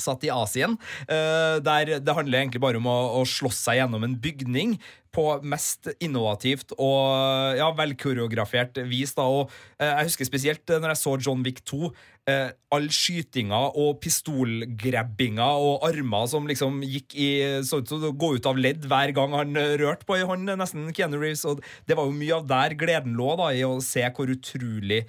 [0.00, 0.78] satt i Asien,
[1.08, 4.78] eh, der det handler egentlig bare om å, å slåss seg gjennom en bygning
[5.12, 9.12] på mest innovativt og ja, velkoreografert vis.
[9.16, 11.90] da, og eh, Jeg husker spesielt eh, når jeg så John Wick 2.
[12.32, 17.30] Eh, all skytinga og pistolgrabbinga og armer som liksom gikk i
[17.66, 20.48] så ut som å gå ut av ledd hver gang han rørte på ei hånd,
[20.56, 21.44] nesten Keanu Reeves.
[21.44, 25.02] og Det var jo mye av der gleden lå, da, i å se hvor utrolig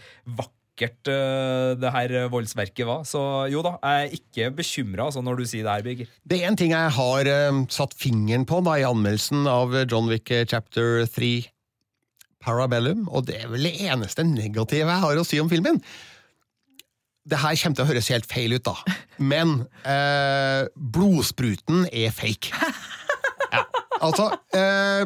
[0.74, 3.04] vakkert uh, det her voldsverket var.
[3.06, 6.08] Så jo da, jeg er ikke bekymra altså, når du sier det her, Birger.
[6.26, 10.10] Det er en ting jeg har uh, satt fingeren på da, i anmeldelsen av John
[10.10, 11.46] Wick eh, chapter 3
[12.44, 15.80] Parabellum, og det er vel det eneste negative jeg har å si om filmen.
[17.24, 22.52] Det her kommer til å høres helt feil ut, da, men uh, blodspruten er fake.
[23.54, 23.62] Ja,
[24.02, 25.04] altså eh,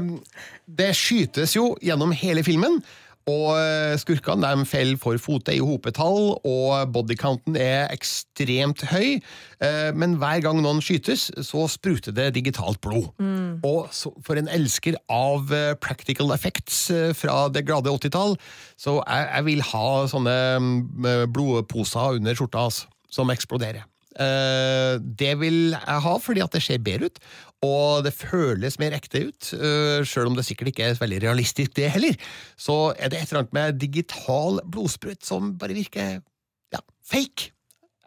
[0.65, 2.79] Det skytes jo gjennom hele filmen,
[3.27, 9.17] og eh, skurkene de faller for fote i hopetall, og bodycounten er ekstremt høy.
[9.59, 13.09] Eh, Men hver gang noen skytes, så spruter det digitalt blod.
[13.67, 13.91] Og
[14.23, 16.87] for en elsker av eh, practical effects
[17.19, 18.37] fra det glade 80-tall,
[18.79, 23.83] så jeg, jeg vil ha sånne mm, blodposer under skjorta altså, som eksploderer.
[24.17, 27.19] Det vil jeg ha fordi at det ser bedre ut,
[27.65, 29.51] og det føles mer ekte ut.
[29.57, 32.17] Uh, Sjøl om det sikkert ikke er veldig realistisk, det heller.
[32.59, 36.19] Så er det et eller annet med digital blodsprut som bare virker
[36.73, 37.53] ja, fake.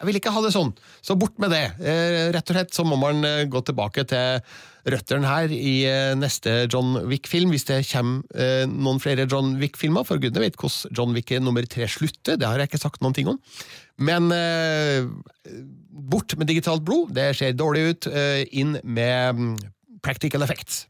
[0.00, 0.70] Jeg vil ikke ha det sånn,
[1.04, 1.64] så bort med det.
[1.76, 4.40] Eh, rett og slett så må man eh, gå tilbake til
[4.88, 10.06] røttene her i eh, neste John Wick-film, hvis det kommer eh, noen flere John Wick-filmer,
[10.08, 13.18] for gudene vet hvordan John Wick nummer tre slutter, det har jeg ikke sagt noen
[13.18, 13.36] ting om.
[14.00, 15.04] Men eh,
[16.00, 19.56] bort med digitalt blod, det ser dårlig ut, eh, inn med mm,
[20.04, 20.86] practical effects.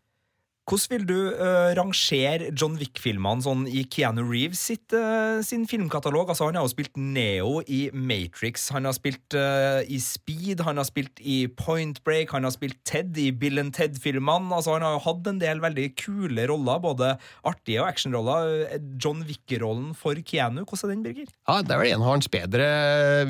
[0.71, 6.31] Hvordan vil du uh, rangere John Wick-filmene sånn i Keanu Reeves sitt, uh, sin filmkatalog?
[6.31, 10.79] Altså, han har jo spilt Neo i Matrix, han har spilt uh, i Speed, han
[10.79, 14.55] har spilt i Point Break, han har spilt Ted i Bill and Ted-filmene.
[14.55, 17.13] Altså, han har jo hatt en del veldig kule roller, både
[17.51, 18.79] artige og actionroller.
[19.03, 21.31] John Wick-rollen for Keanu, hvordan er den, Birger?
[21.51, 22.75] Ja, det er vel en av hans bedre,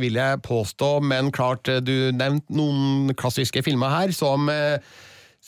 [0.02, 4.76] vil jeg påstå, men klart, du nevnte noen klassiske filmer her som eh,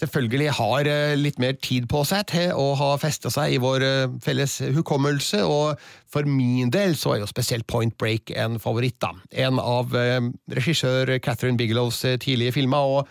[0.02, 3.84] selvfølgelig har eh, litt mer tid på seg til å ha festa seg i vår
[3.86, 5.80] eh, felles hukommelse, og
[6.12, 9.14] for min del så er jo spesielt Point Break en favoritt, da.
[9.46, 10.18] En av eh,
[10.52, 12.98] regissør Catherine Bigelows tidlige filmer.
[12.98, 13.08] og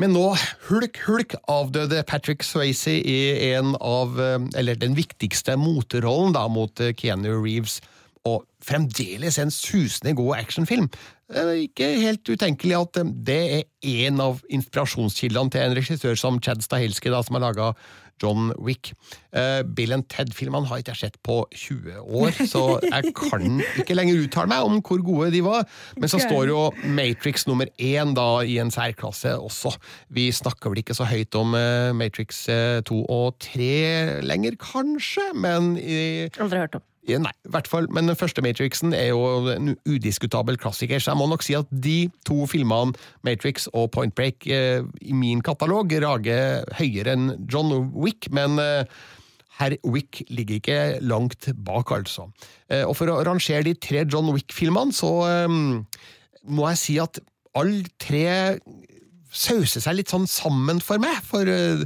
[0.00, 0.30] men nå,
[0.70, 4.14] hulk, hulk, avdøde Patrick Swayze i en av,
[4.56, 7.82] eller den viktigste moterrollen da, mot Keanu Reeves,
[8.24, 10.88] og fremdeles en susende god actionfilm.
[11.30, 16.40] Er ikke helt utenkelig at eh, det er en av inspirasjonskildene til en regissør som
[16.42, 17.72] Chad Stahelski, da, som har laga
[18.20, 18.92] John Wick.
[19.32, 23.96] Eh, Bill and Ted-filmene har ikke jeg sett på 20 år, så jeg kan ikke
[23.96, 25.64] lenger uttale meg om hvor gode de var.
[25.96, 29.74] Men så står jo Matrix nummer én da i en særklasse også.
[30.12, 35.30] Vi snakker vel ikke så høyt om eh, Matrix eh, 2 og 3 lenger, kanskje,
[35.34, 36.89] men i Aldri hørt om.
[37.08, 41.14] Ja, Nei, i hvert fall, men den første Matrixen er jo en udiskutabel klassiker, så
[41.14, 42.92] jeg må nok si at de to filmene,
[43.26, 48.84] Matrix og Point Break, eh, i min katalog rager høyere enn John Wick, men eh,
[49.60, 52.28] herr Wick ligger ikke langt bak, altså.
[52.68, 55.58] Eh, og for å rangere de tre John Wick-filmene, så eh,
[56.48, 57.20] må jeg si at
[57.56, 58.60] alle tre
[59.30, 61.84] sauser seg litt sånn sammen for meg, for eh,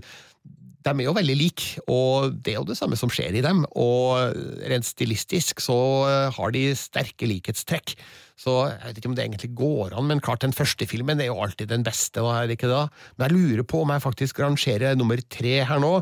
[0.84, 3.62] de er jo veldig like, og det er jo det samme som skjer i dem.
[3.80, 4.36] Og
[4.68, 7.94] rent stilistisk så eh, har de sterke likhetstrekk.
[8.40, 11.30] Så jeg vet ikke om det egentlig går an, men klart den første filmen er
[11.30, 12.84] jo alltid den beste, er det ikke da?
[13.16, 15.96] Men jeg lurer på om jeg faktisk rangerer nummer tre her nå,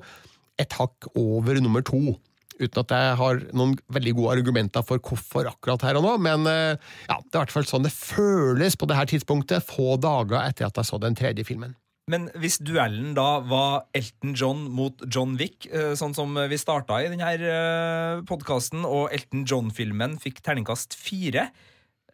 [0.61, 2.17] et hakk over nummer to.
[2.59, 6.49] Uten at jeg har noen veldig gode argumenter for hvorfor akkurat her og nå, men
[6.51, 9.95] eh, ja, det er i hvert fall sånn det føles på det her tidspunktet, få
[10.03, 11.77] dager etter at jeg så den tredje filmen.
[12.11, 16.99] Men hvis duellen da var Elton John mot John Wick, eh, sånn som vi starta
[16.99, 21.51] i denne podkasten, og Elton John-filmen fikk terningkast fire,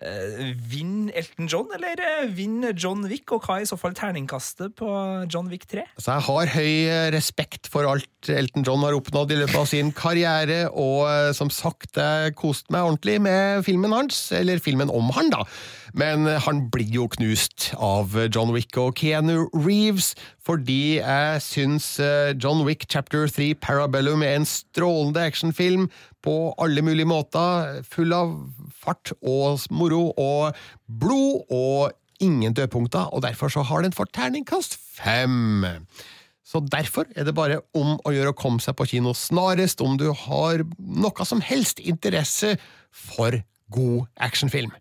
[0.02, 2.02] eh, vinner Elton John, eller
[2.34, 3.30] vinn vinner John Wick?
[3.32, 4.88] Og hva er i så fall terningkastet på
[5.30, 5.84] John Wick 3?
[5.96, 9.68] Altså, jeg har høy eh, respekt for alt Elton John har oppnådd i løpet av
[9.70, 14.90] sin karriere, og eh, som sagt, jeg koste meg ordentlig med filmen hans, eller filmen
[14.90, 15.44] om han, da.
[15.98, 21.94] Men eh, han blir jo knust av John Wick og Keanu Reeves, fordi jeg syns
[22.02, 25.88] eh, John Wick Chapter 3 Parabellum er en strålende actionfilm
[26.28, 28.34] på alle mulige måter, full av
[28.76, 30.58] fart og moro og
[31.00, 35.64] blod og ingen dødpunkter, og derfor så har den fått terningkast fem.
[36.48, 39.96] Så derfor er det bare om å gjøre å komme seg på kino snarest om
[40.00, 42.56] du har noe som helst interesse
[42.88, 43.40] for
[43.72, 44.72] god actionfilm.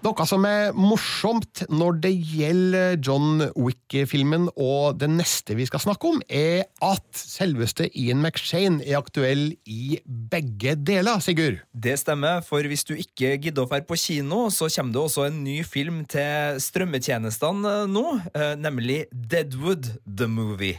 [0.00, 6.08] Noe som er morsomt når det gjelder John Wick-filmen og det neste vi skal snakke
[6.08, 11.58] om, er at selveste Ian McShane er aktuell i begge deler, Sigurd.
[11.76, 15.26] Det stemmer, for hvis du ikke gidder å dra på kino, så kommer det også
[15.28, 20.78] en ny film til strømmetjenestene eh, nå, eh, nemlig Deadwood The Movie.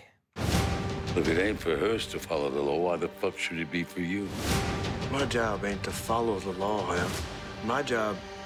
[1.14, 3.84] If it ain't for hers to follow the law, why the fuck should it be
[3.84, 4.26] for you?
[5.12, 7.12] My job ain't to follow the law, Em.
[7.68, 8.16] My job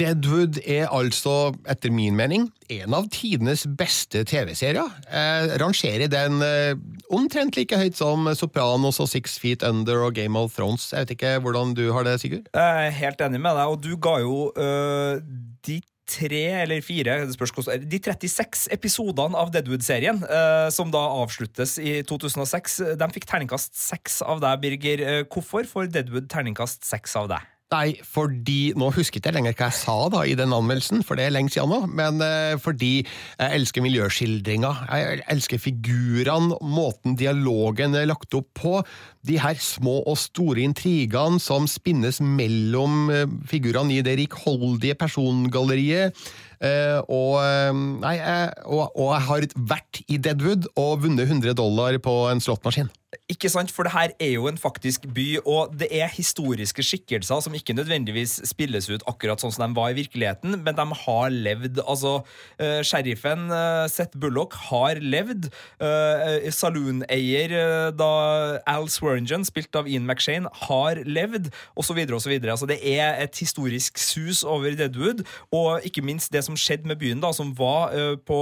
[0.00, 4.88] Deadwood er altså, etter min mening, en av tidenes beste TV-serier.
[5.12, 6.72] Eh, rangerer den eh,
[7.12, 10.88] omtrent like høyt som Sopranos og Six Feet Under og Game of Thrones.
[10.94, 12.48] Jeg vet ikke hvordan du har det, Sigurd?
[12.48, 15.20] Jeg er helt enig med deg, og du ga jo øh,
[15.68, 22.80] de tre eller fire De 36 episodene av Deadwood-serien, eh, som da avsluttes i 2006,
[22.96, 25.06] de fikk terningkast seks av deg, Birger.
[25.06, 27.48] Øh, Hvorfor får Deadwood terningkast seks av deg?
[27.70, 31.28] Nei, fordi Nå husket jeg lenger hva jeg sa da i den anmeldelsen, for det
[31.28, 34.72] er lenge siden nå, men eh, fordi jeg elsker miljøskildringa.
[34.90, 38.74] Jeg elsker figurene, måten dialogen er lagt opp på.
[39.22, 46.18] De her små og store intrigene som spinnes mellom eh, figurene i det rikholdige persongalleriet.
[46.58, 47.70] Eh, og, eh,
[48.02, 52.42] nei, jeg, og, og jeg har vært i Deadwood og vunnet 100 dollar på en
[52.42, 52.90] slåttmaskin.
[53.26, 57.40] Ikke sant, for det her er jo en faktisk by, og det er historiske skikkelser
[57.42, 61.30] som ikke nødvendigvis spilles ut akkurat sånn som de var i virkeligheten, men de har
[61.34, 61.80] levd.
[61.90, 62.22] Altså,
[62.62, 65.50] uh, sheriffen uh, Seth Bullock har levd.
[65.82, 67.50] Uh, Saloon-eier
[67.90, 72.38] uh, Al Swearingen, spilt av Ian McShane, har levd, osv., osv.
[72.38, 77.02] Altså, det er et historisk sus over Deadwood, og ikke minst det som skjedde med
[77.02, 77.90] byen, da, som var
[78.26, 78.40] på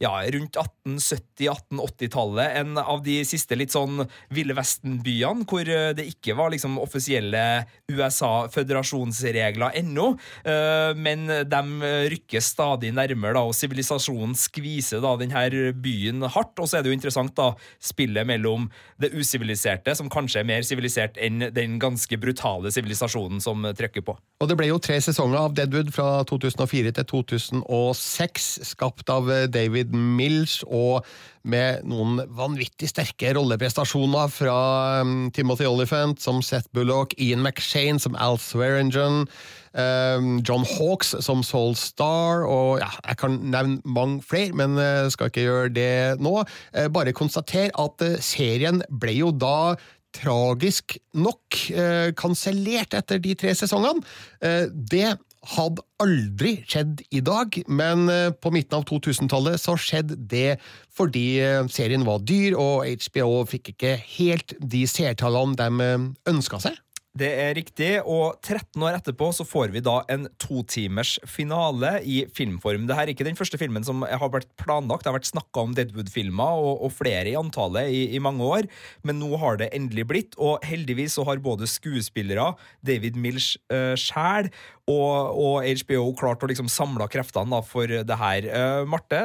[0.00, 6.08] ja, rundt 1870-1880-tallet, en av de siste litt sånn sånn Ville Vesten-byene, hvor eh, det
[6.12, 7.42] ikke var liksom offisielle
[7.90, 10.10] USA-føderasjonsregler ennå,
[10.44, 16.56] eh, men de rykker stadig nærmere, da, og sivilisasjonen skviser da denne byen hardt.
[16.58, 18.68] Og så er det jo interessant, da, spillet mellom
[19.00, 24.16] det usiviliserte, som kanskje er mer sivilisert enn den ganske brutale sivilisasjonen som trykker på.
[24.42, 29.94] Og det ble jo tre sesonger av Deadwood fra 2004 til 2006, skapt av David
[29.94, 31.06] Mills og
[31.50, 34.58] med noen vanvittig sterke rolleprestasjoner fra
[35.02, 39.26] um, Timothy Oliphant som Seth Bullock, Ian McShane som Al Swearingen,
[39.72, 45.08] um, John Hawks som Soul Star, og ja, jeg kan nevne mange flere, men uh,
[45.12, 46.34] skal ikke gjøre det nå.
[46.76, 49.76] Uh, bare konstater at uh, serien ble jo da
[50.14, 54.04] tragisk nok eh, kansellert etter de tre sesongene.
[54.40, 60.18] Eh, det hadde aldri skjedd i dag, men eh, på midten av 2000-tallet så skjedde
[60.30, 60.58] det
[60.96, 65.98] fordi eh, serien var dyr, og HBO fikk ikke helt de seertallene de
[66.30, 66.78] ønska seg.
[67.18, 72.20] Det er riktig, og 13 år etterpå så får vi da en totimers finale i
[72.34, 72.86] filmform.
[72.86, 75.04] Dette er ikke den første filmen som har vært planlagt.
[75.04, 78.68] Det har vært snakka om Deadwood-filmer og, og, flere i antallet i, i, mange år,
[79.06, 82.52] men nå har det endelig blitt, og heldigvis så har både skuespillere,
[82.86, 84.50] David Milch uh, sjæl
[84.88, 88.48] og, og, HBO klart å liksom samle kreftene da, for det her.
[88.48, 89.20] Uh, Marte,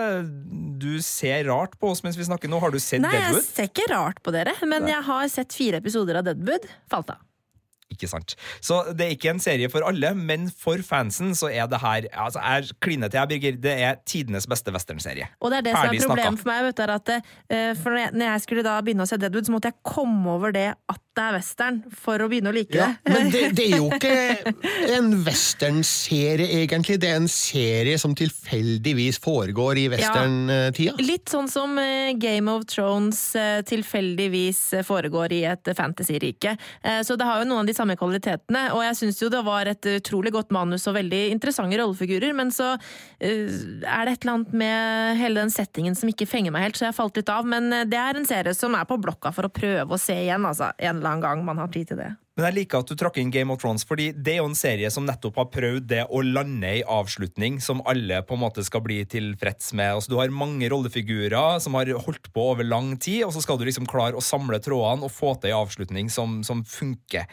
[0.81, 2.61] du ser rart på oss mens vi snakker nå.
[2.63, 3.39] Har du sett Nei, Deadwood?
[3.39, 4.95] Nei, jeg ser ikke rart på dere, men Nei.
[4.95, 6.67] jeg har sett fire episoder av Deadwood.
[6.91, 7.21] Falt av.
[7.93, 8.35] Ikke sant.
[8.63, 12.07] Så det er ikke en serie for alle, men for fansen så er det her
[12.25, 13.59] altså er Kline til jeg, Birger.
[13.63, 15.29] Det er tidenes beste westernserie.
[15.39, 16.43] Og det er det Ferdig som er problemet snakka.
[16.43, 16.67] for meg.
[16.67, 19.71] Vet du, at uh, for når jeg, skulle da begynne å se Deadwood, så måtte
[19.71, 23.11] jeg komme over det at det er western, for å begynne å like Ja, det.
[23.13, 26.97] men det, det er jo ikke en westernserie, egentlig.
[27.01, 30.95] Det er en serie som tilfeldigvis foregår i westerntida.
[31.03, 36.55] Litt sånn som eh, Game of Thrones eh, tilfeldigvis foregår i et fantasyrike.
[36.81, 39.43] Eh, Så det har jo noen av de samme kvalitetene, og jeg syns jo det
[39.45, 42.81] var et utrolig godt manus og veldig interessante rollefigurer, men så uh,
[43.23, 46.87] er det et eller annet med hele den settingen som ikke fenger meg helt, så
[46.87, 47.47] jeg falt litt av.
[47.47, 50.15] Men eh, det er en serie som er på blokka for å prøve å se
[50.25, 50.71] igjen, altså.
[50.77, 52.13] En eller annen gang man har tid til det.
[52.33, 54.57] Men jeg liker at du trakk inn Game of Thrones, fordi det er jo en
[54.57, 58.65] serie som nettopp har prøvd det å lande i avslutning som alle på en måte
[58.65, 59.99] skal bli tilfreds med.
[59.99, 63.61] Altså, du har mange rollefigurer som har holdt på over lang tid, og så skal
[63.61, 67.29] du liksom klare å samle trådene og få til ei avslutning som, som funker.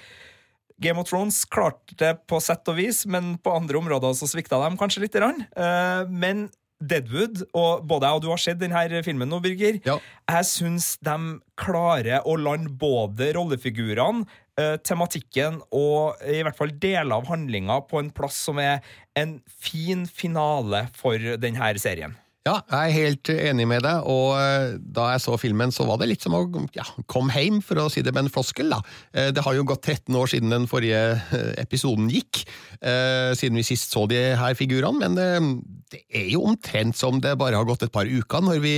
[0.81, 4.61] Game of Thrones klarte det på sett og vis, men på andre områder så svikta
[4.63, 5.19] de kanskje litt.
[5.21, 6.49] Uh, men
[6.81, 9.77] Deadwood, og både jeg og du har sett denne filmen nå, Birger.
[9.85, 9.99] Ja.
[10.31, 11.17] Jeg syns de
[11.61, 14.25] klarer å lande både rollefigurene,
[14.57, 18.81] eh, tematikken og i hvert fall deler av handlinga på en plass som er
[19.19, 22.17] en fin finale for denne serien.
[22.49, 25.99] Ja, jeg er helt enig med deg, og eh, da jeg så filmen, så var
[26.01, 26.41] det litt som å
[26.73, 28.71] ja, komme hjem, for å si det med en floskel.
[28.73, 28.79] da.
[29.13, 32.41] Eh, Det har jo gått 13 år siden den forrige eh, episoden gikk,
[32.81, 35.59] siden vi sist så de her figurene, men
[35.93, 38.73] det er jo omtrent som det bare har gått et par uker når vi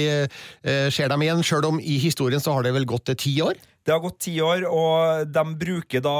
[0.90, 3.60] ser dem igjen, sjøl om i historien så har det vel gått ti år?
[3.86, 6.16] Det har gått ti år, og de bruker da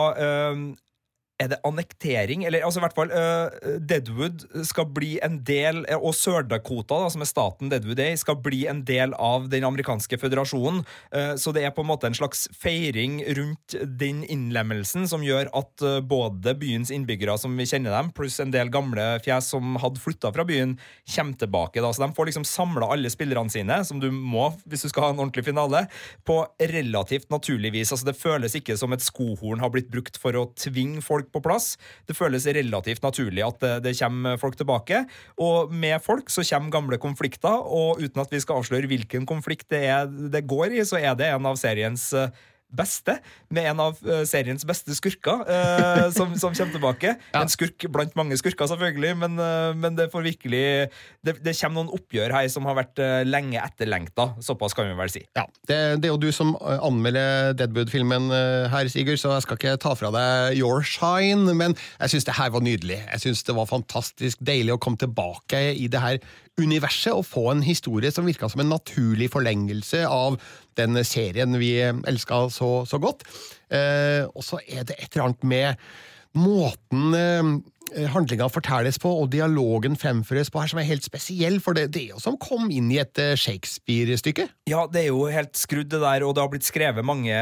[1.40, 2.45] er det annektering?
[2.47, 7.25] Eller altså i hvert fall uh, Deadwood skal bli en del eh, Og Sør-Dakota, som
[7.25, 10.83] er staten Deadwood er, skal bli en del av den amerikanske føderasjonen.
[11.14, 15.51] Uh, så det er på en måte en slags feiring rundt den innlemmelsen som gjør
[15.59, 19.77] at uh, både byens innbyggere, som vi kjenner dem, pluss en del gamle fjes som
[19.83, 20.77] hadde flytta fra byen,
[21.16, 21.83] kommer tilbake.
[21.83, 21.92] Da.
[21.92, 25.12] Så de får liksom samla alle spillerne sine, som du må hvis du skal ha
[25.12, 25.87] en ordentlig finale,
[26.27, 26.38] på
[26.71, 27.92] relativt naturlig vis.
[27.95, 31.42] Altså Det føles ikke som et skohorn har blitt brukt for å tvinge folk på
[31.45, 31.75] plass.
[32.09, 35.05] Det føles relativt naturlig at det, det kommer folk tilbake.
[35.42, 39.68] Og med folk så kommer gamle konflikter, og uten at vi skal avsløre hvilken konflikt
[39.73, 42.31] det, er det går i, så er det en av seriens eh,
[42.72, 43.18] beste,
[43.52, 47.14] med en av eh, seriens beste skurker eh, som, som kommer tilbake.
[47.42, 50.64] En skurk blant mange skurker, selvfølgelig, men, eh, men det får virkelig
[51.24, 54.32] det, det kommer noen oppgjør her som har vært lenge etterlengta.
[54.44, 55.24] Såpass kan vi vel si.
[55.38, 58.30] Ja, det, det er jo du som anmelder Deadwood-filmen
[58.72, 62.38] her, Sigurd, så jeg skal ikke ta fra deg your shine, men jeg syns det
[62.38, 63.00] her var nydelig.
[63.14, 66.22] Jeg syns det var fantastisk deilig å komme tilbake i det her
[66.61, 70.37] universet og få en historie som virka som en naturlig forlengelse av
[70.78, 73.24] den serien vi elska så, så godt.
[73.72, 75.85] Eh, og så er det et eller annet med
[76.38, 77.52] måten eh,
[78.12, 82.02] handlinga fortelles på, og dialogen fremføres på her, som er helt spesiell, for det, det
[82.07, 84.48] er jo som kom inn i et eh, Shakespeare-stykke.
[84.70, 87.35] Ja, det er jo helt skrudd det der, og det har blitt skrevet mange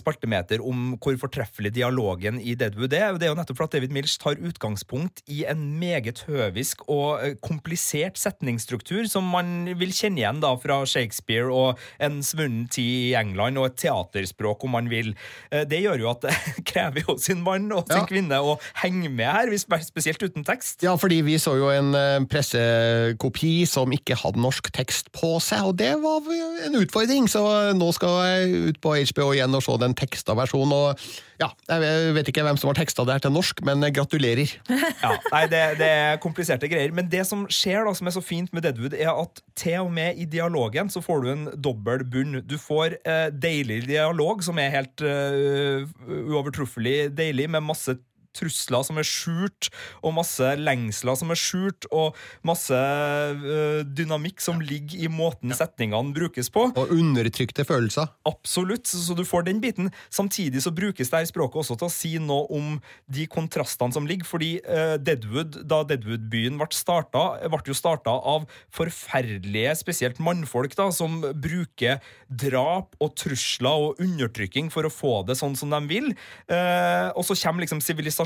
[0.00, 3.16] spaltemeter om hvor fortreffelig dialogen i Deadwood er.
[3.20, 7.22] Det er jo nettopp for at David Milch tar utgangspunkt i en meget høvisk og
[7.24, 13.10] eh, komplisert setningsstruktur som man vil kjenne igjen da fra Shakespeare og En svunnen tid
[13.10, 15.12] i England og et teaterspråk, om man vil.
[15.50, 18.06] Eh, Det gjør jo at det krever jo sin mann og sin Ja.
[18.08, 20.82] kvinne å henge med her, hvis- spesielt uten tekst.
[20.84, 25.70] Ja, fordi vi så jo en eh, pressekopi som ikke hadde norsk tekst på seg,
[25.70, 26.26] og det var
[26.66, 27.44] en utfordring, så
[27.76, 32.12] nå skal jeg ut på HBO igjen og se den teksta versjonen, og ja, jeg
[32.18, 34.56] vet ikke hvem som har teksta det her til norsk, men gratulerer.
[35.00, 36.92] Ja, nei, det, det er kompliserte greier.
[36.92, 39.92] Men det som skjer da, som er så fint med Deadwood, er at til og
[39.94, 42.42] med i dialogen så får du en dobbel bunn.
[42.44, 47.96] Du får eh, deilig dialog, som er helt eh, uovertruffelig deilig, med masse
[48.36, 49.70] trusler som er skjult,
[50.04, 52.16] og masse lengsler som er skjult, og
[52.46, 56.68] masse uh, dynamikk som ligger i måten setningene brukes på.
[56.78, 58.10] Og undertrykte følelser.
[58.28, 59.90] Absolutt, så så du får den biten.
[60.12, 62.78] Samtidig så brukes det her språket også til å si noe om
[63.10, 68.46] de kontrastene som ligger, fordi uh, Deadwood, da Deadwood-byen ble starta, ble jo starta av
[68.74, 71.98] forferdelige, spesielt mannfolk, da, som bruker
[72.30, 76.12] drap og trusler og undertrykking for å få det sånn som de vil.
[76.52, 78.19] uh, og så kommer liksom sivilisasjonen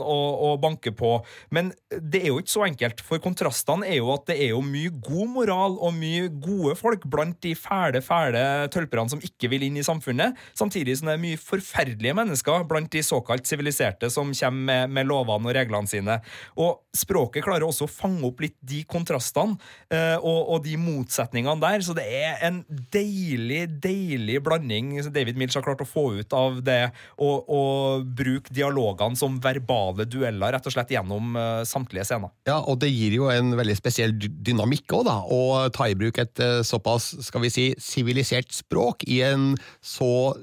[0.00, 1.18] og, og banke på.
[1.54, 4.62] Men det er jo ikke så enkelt, for kontrastene er jo at det er jo
[4.64, 9.66] mye god moral og mye gode folk blant de fæle, fæle tølperne som ikke vil
[9.68, 14.32] inn i samfunnet, samtidig som det er mye forferdelige mennesker blant de såkalt siviliserte som
[14.34, 16.18] kommer med, med lovene og reglene sine.
[16.60, 19.56] Og språket klarer også å fange opp litt de kontrastene
[19.92, 22.62] eh, og, og de motsetningene der, så det er en
[22.92, 28.52] deilig, deilig blanding David Milch har klart å få ut av det og, og bruke
[28.54, 32.32] dialogene som verbale dueller, rett og slett gjennom eh, samtlige scener.
[32.48, 35.16] Ja, og det gir jo en veldig spesiell dynamikk òg, da.
[35.24, 39.52] Å ta i bruk et eh, såpass, skal vi si, sivilisert språk i en
[39.84, 40.34] så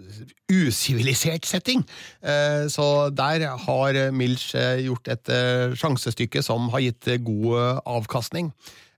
[0.52, 1.84] usivilisert setting.
[2.24, 5.30] Eh, Så der har Milch gjort et
[5.80, 8.52] sjansestykke som har gitt god avkastning.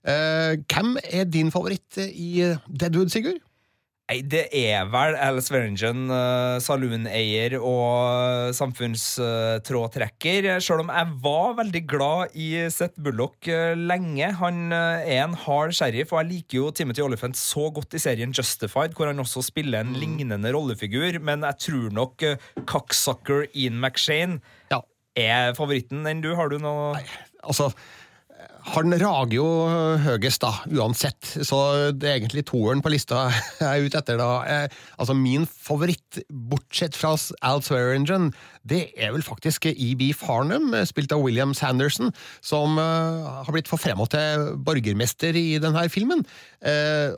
[0.08, 3.42] Hvem er din favoritt i Deadwood, Sigurd?
[4.08, 10.48] Nei, det er vel Alice Swearingen, uh, salooneier og samfunnstrådtrekker.
[10.64, 14.30] Selv om jeg var veldig glad i Seth Bullock eh, lenge.
[14.40, 18.00] Han eh, er en hard sheriff, og jeg liker jo Timothy Oliphant så godt i
[18.00, 22.24] serien Justified, hvor han også spiller en lignende rollefigur, men jeg tror nok
[22.64, 24.40] cocksucker Ian McShane
[24.72, 24.80] Ja,
[25.20, 26.32] er favoritten enn du.
[26.38, 27.04] Har du noe Nei,
[27.44, 27.68] altså
[28.68, 29.46] han rager jo
[30.04, 31.58] høyest, da, uansett, så
[31.96, 33.26] det er egentlig toeren på lista
[33.60, 34.20] jeg er ute etter.
[34.20, 34.30] da.
[34.44, 37.14] Eh, altså Min favoritt, bortsett fra
[37.46, 38.30] Al Swearingen,
[38.68, 40.10] det er vel faktisk E.B.
[40.16, 42.12] Farnham, eh, spilt av William Sanderson,
[42.44, 46.24] som eh, har blitt forfremma til borgermester i denne filmen.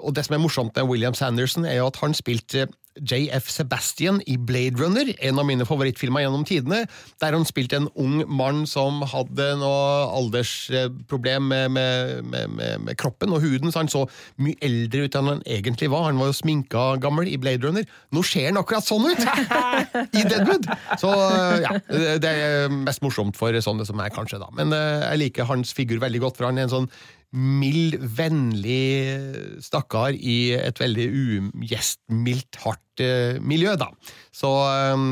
[0.04, 2.68] Og det som er morsomt med William Sanderson, er jo at han spilte
[2.98, 6.82] JF Sebastian i Blade Runner, en av mine favorittfilmer gjennom tidene,
[7.22, 13.34] der han spilte en ung mann som hadde noe aldersproblem med, med, med, med, kroppen
[13.36, 14.04] og huden, så han så
[14.42, 16.08] mye eldre ut enn han egentlig var.
[16.08, 17.86] Han var jo sminka gammel i Blade Runner.
[18.10, 19.22] Nå ser han akkurat sånn ut!
[20.18, 20.66] I Deadwood!
[21.00, 21.14] Så
[21.62, 21.76] ja,
[22.20, 24.50] det er mest morsomt for sånne som meg, kanskje, da.
[24.56, 26.90] Men eh, jeg liker hans figur veldig godt, for han er en sånn
[27.32, 31.04] mild, vennlig stakkar i et veldig
[31.60, 33.86] ugjestmildt, hardt eh, miljø, da.
[34.34, 35.04] Så, eh,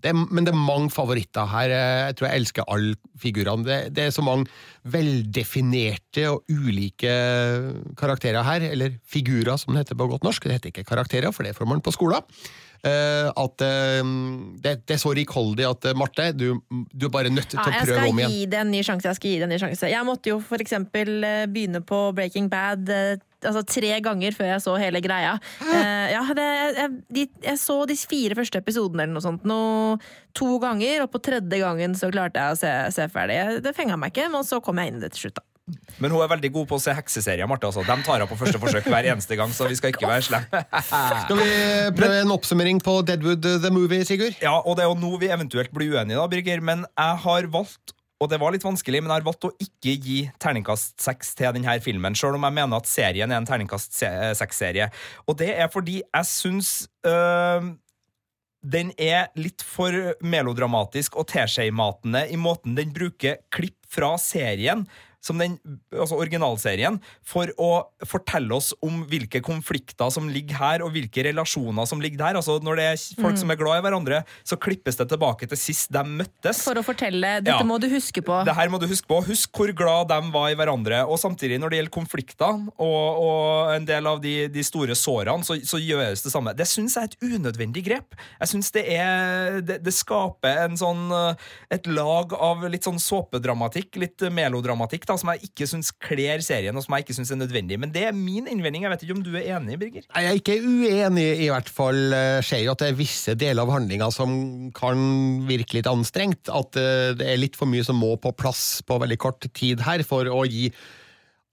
[0.00, 1.74] det, er- men det er mange favoritter her.
[1.76, 3.66] Jeg tror jeg elsker alle figurene.
[3.68, 4.48] Det, det er så mange
[4.88, 7.12] veldefinerte og ulike
[7.98, 10.44] karakterer her, eller figurer som det heter på godt norsk.
[10.48, 12.24] Det heter ikke karakterer, for det får man på skolen.
[12.86, 14.00] Eh, at eh,
[14.62, 16.60] det, det er så rikholdig at eh, Marte, du,
[16.92, 18.34] du er bare nødt til Ja, å prøve om igjen.
[18.34, 19.10] gi det en ny sjanse.
[19.10, 19.90] Jeg skal gi det en ny sjanse.
[19.90, 22.92] Jeg måtte jo for eksempel eh, begynne på Breaking Bad
[23.46, 25.36] altså tre ganger før jeg så hele greia.
[25.60, 26.46] Uh, ja, det,
[26.78, 29.98] jeg, de, jeg så de fire første episodene eller noe sånt noe,
[30.36, 33.60] to ganger, og på tredje gangen så klarte jeg å se, se ferdig.
[33.62, 35.38] Det fenga meg ikke, men så kom jeg inn i det til slutt.
[35.38, 35.55] da.
[35.98, 37.82] Men hun er veldig god på å se hekseserier, Martha, Altså.
[37.82, 40.62] De tar henne på første forsøk hver eneste gang, så vi skal ikke være slemme.
[41.24, 41.50] Skal vi
[41.98, 44.38] prøve en oppsummering på Deadwood the Movie, Sigurd?
[44.42, 46.62] Ja, og det er jo nå vi eventuelt blir uenige, da, Birger.
[46.62, 49.92] Men jeg har valgt og det var litt vanskelig, men jeg har valgt å ikke
[50.00, 53.98] gi terningkast seks til denne filmen, sjøl om jeg mener at serien er en terningkast
[54.38, 54.86] seks-serie.
[55.28, 56.70] Og det er fordi jeg syns
[57.04, 57.74] øh,
[58.64, 64.86] den er litt for melodramatisk og teskjematende i måten den bruker klipp fra serien
[65.26, 65.56] som den
[65.90, 67.70] altså originalserien for å
[68.06, 72.38] fortelle oss om hvilke konflikter som ligger her, og hvilke relasjoner som ligger der.
[72.40, 75.58] Altså Når det er folk som er glad i hverandre, så klippes det tilbake til
[75.60, 76.62] sist de møttes.
[76.66, 77.66] For å fortelle Dette Ja.
[77.66, 78.38] må du huske på.
[78.46, 79.18] Det her må du huske på.
[79.26, 81.02] Husk hvor glad de var i hverandre.
[81.10, 85.44] Og samtidig, når det gjelder konflikter og, og en del av de, de store sårene,
[85.46, 86.54] så, så gjøres det samme.
[86.56, 88.14] Det syns jeg er et unødvendig grep.
[88.40, 91.46] Jeg synes det, er, det, det skaper en sånn, eh,
[91.78, 96.76] et lag av litt sånn såpedramatikk, litt melodramatikk, da, som jeg ikke syns kler serien,
[96.76, 97.78] og som jeg ikke syns er nødvendig.
[97.82, 98.84] Men det er min innvending.
[98.86, 100.04] Jeg vet ikke om du er enig, Birger?
[100.10, 102.00] Nei, Jeg er ikke uenig, i hvert fall.
[102.16, 104.36] Eh, Ser jo at det er visse deler av handlinga som
[104.76, 105.00] kan
[105.48, 106.50] virke litt anstrengt.
[106.52, 109.82] At eh, det er litt for mye som må på plass på veldig kort tid
[109.86, 110.70] her for å gi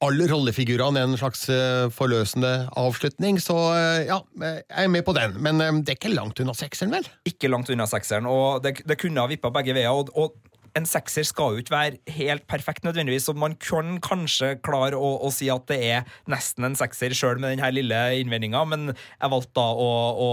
[0.04, 3.38] alle rollefigurene en slags eh, forløsende avslutning.
[3.40, 3.56] Så
[4.04, 5.38] ja, jeg er med på den.
[5.40, 7.08] Men det er ikke langt unna sekseren, vel?
[7.30, 9.96] Ikke langt unna sekseren, og det, det kunne ha vippa begge veier.
[9.96, 10.36] Og, og
[10.78, 15.12] en sekser skal jo ikke være helt perfekt, nødvendigvis, så man kan kanskje klare å,
[15.22, 19.34] å si at det er nesten en sekser sjøl med denne lille innvendinga, men jeg
[19.34, 19.90] valgte da å,
[20.26, 20.30] å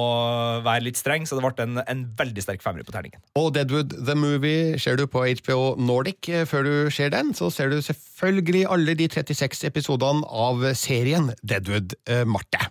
[0.66, 3.20] være litt streng, så det ble en, en veldig sterk femmer på terningen.
[3.41, 6.28] Og Deadwood The Movie ser du på HBO Nordic.
[6.30, 11.30] Eh, Før du ser den, så ser du selvfølgelig alle de 36 episodene av serien
[11.45, 12.70] Deadwood eh, Marte.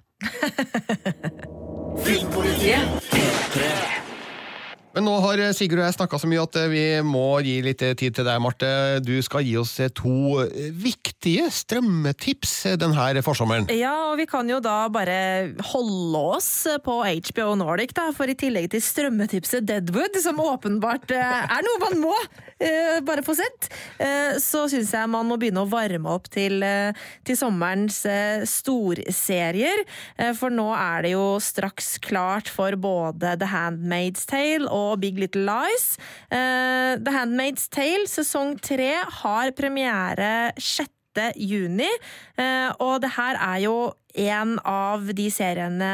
[4.99, 8.17] Men nå har Sigurd og jeg snakka så mye at vi må gi litt tid
[8.17, 8.67] til deg, Marte.
[8.99, 10.41] Du skal gi oss to
[10.75, 13.69] viktige strømmetips denne forsommeren.
[13.71, 16.49] Ja, og vi kan jo da bare holde oss
[16.83, 21.79] på HBO Nordic, da, for i tillegg til strømmetipset Deadwood, som åpenbart eh, er noe
[21.85, 22.11] man må
[22.59, 23.69] eh, bare få sett,
[24.03, 26.91] eh, så syns jeg man må begynne å varme opp til, eh,
[27.23, 29.85] til sommerens eh, storserier.
[30.19, 35.19] Eh, for nå er det jo straks klart for både The Handmaid's Tale og Big
[35.19, 35.97] Little Lies.
[36.31, 40.95] Eh, The Handmaid's Tale sesong tre har premiere 6
[41.35, 41.89] juni,
[42.37, 45.89] eh, og det her er jo en av de seriene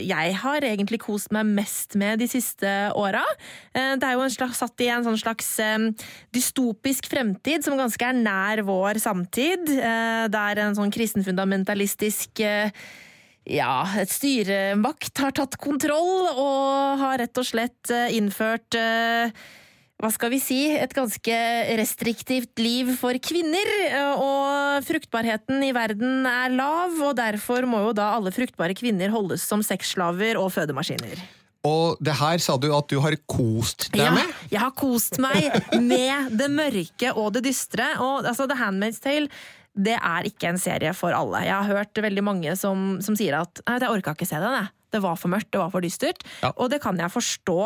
[0.00, 3.22] jeg har egentlig kost meg mest med de siste åra.
[3.74, 5.60] Eh, Det er jo slags, satt i en sånn slags
[6.32, 9.66] dystopisk fremtid som ganske er nær vår samtid.
[9.66, 12.40] Det er en sånn kristenfundamentalistisk
[13.48, 19.34] ja, et styremakt har tatt kontroll og har rett og slett eh, innført eh,
[20.02, 21.34] hva skal vi si, et ganske
[21.78, 27.94] restriktivt liv for kvinner, eh, og fruktbarheten i verden er lav, og derfor må jo
[27.98, 31.22] da alle fruktbare kvinner holdes som sexslaver og fødemaskiner.
[31.66, 34.26] Og det her sa du at du har kost deg med?
[34.26, 37.86] Ja, jeg har kost meg med det mørke og det dystre.
[38.02, 39.30] Og altså, The Handmaid's Tale
[39.72, 41.46] det er ikke en serie for alle.
[41.46, 44.60] Jeg har hørt veldig mange som, som sier at «Nei, jeg orka ikke se den.
[44.60, 44.72] Jeg.
[44.92, 46.20] Det var for mørkt, det var for dystert.
[46.42, 46.50] Ja.
[46.60, 47.58] Og det kan jeg forstå.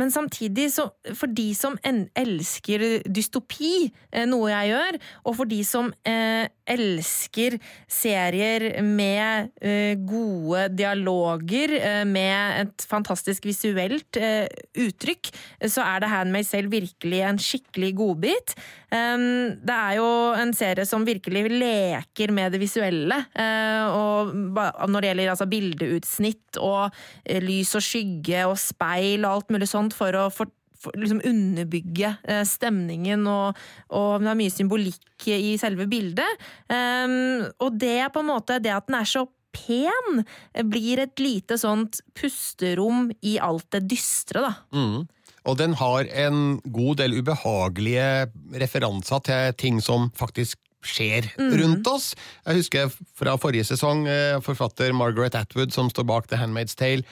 [0.00, 5.60] Men samtidig, så, for de som elsker dystopi, eh, noe jeg gjør, og for de
[5.66, 7.58] som eh, elsker
[7.90, 15.30] serier med eh, gode dialoger, eh, med et fantastisk visuelt eh, uttrykk,
[15.68, 18.56] så er det Handmade selv virkelig en skikkelig godbit.
[18.94, 23.24] Det er jo en serie som virkelig leker med det visuelle.
[23.34, 29.32] eh, og når det gjelder altså, bildeutsnitt og eh, lys og skygge og speil og
[29.32, 33.58] alt mulig sånt for å for, for, liksom underbygge eh, stemningen, og,
[33.90, 36.44] og det er mye symbolikk i selve bildet.
[36.68, 39.24] Og det er på en måte det at den er så
[39.54, 40.24] pen,
[40.68, 44.54] blir et lite sånt pusterom i alt det dystre, da.
[44.74, 45.04] Mm.
[45.44, 48.28] Og den har en god del ubehagelige
[48.60, 52.12] referanser til ting som faktisk skjer rundt oss.
[52.46, 57.04] Jeg husker fra forrige sesong eh, forfatter Margaret Atwood, som står bak The Handmaid's Tale,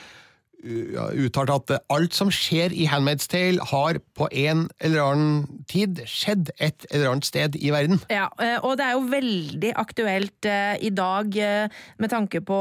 [0.63, 6.53] uttalte at alt som skjer i Handmaid's Tale, har på en eller annen tid skjedd
[6.63, 7.99] et eller annet sted i verden.
[8.13, 11.35] Ja, eh, og det er jo veldig aktuelt eh, i dag
[11.99, 12.61] med tanke på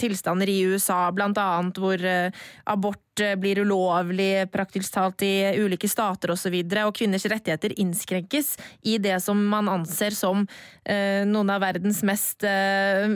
[0.00, 2.08] tilstander i USA, blant annet hvor
[2.66, 3.03] abort
[3.40, 8.54] blir ulovlig praktisk talt i ulike stater osv., og, så videre, og kvinners rettigheter innskrenkes
[8.84, 10.42] i det som man anser som
[10.84, 13.06] eh, noen av verdens mest eh,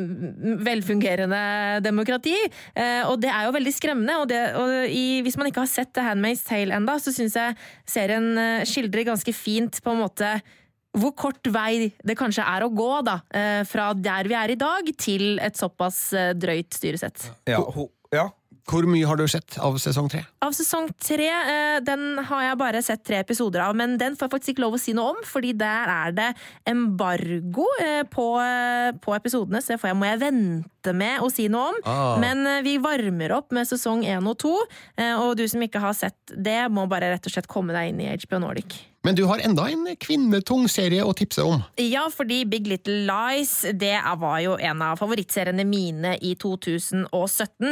[0.64, 2.36] velfungerende demokrati.
[2.72, 4.16] Eh, og det er jo veldig skremmende.
[4.22, 7.36] Og, det, og i, hvis man ikke har sett The Handmaid's Tale enda, så syns
[7.36, 10.38] jeg serien eh, skildrer ganske fint på en måte
[10.98, 14.58] hvor kort vei det kanskje er å gå da, eh, fra der vi er i
[14.58, 17.28] dag, til et såpass eh, drøyt styresett.
[17.46, 17.86] Ja, ja.
[18.68, 20.20] Hvor mye har du sett av sesong tre?
[20.44, 24.28] Av sesong tre, eh, den har jeg bare sett tre episoder av, men den får
[24.28, 26.28] jeg faktisk ikke lov å si noe om, fordi der er det
[26.68, 31.48] embargo eh, på, eh, på episodene, så det må jeg vente vente med å si
[31.48, 31.80] noe om.
[31.84, 32.18] Ah.
[32.18, 34.56] Men eh, vi varmer opp med sesong én og to,
[34.96, 37.90] eh, og du som ikke har sett det, må bare rett og slett komme deg
[37.90, 38.84] inn i HBO Nordic.
[39.06, 41.62] Men du har enda en kvinnetung serie å tipse om.
[41.78, 47.06] Ja, fordi Big Little Lies det var jo en av favorittseriene mine i 2017.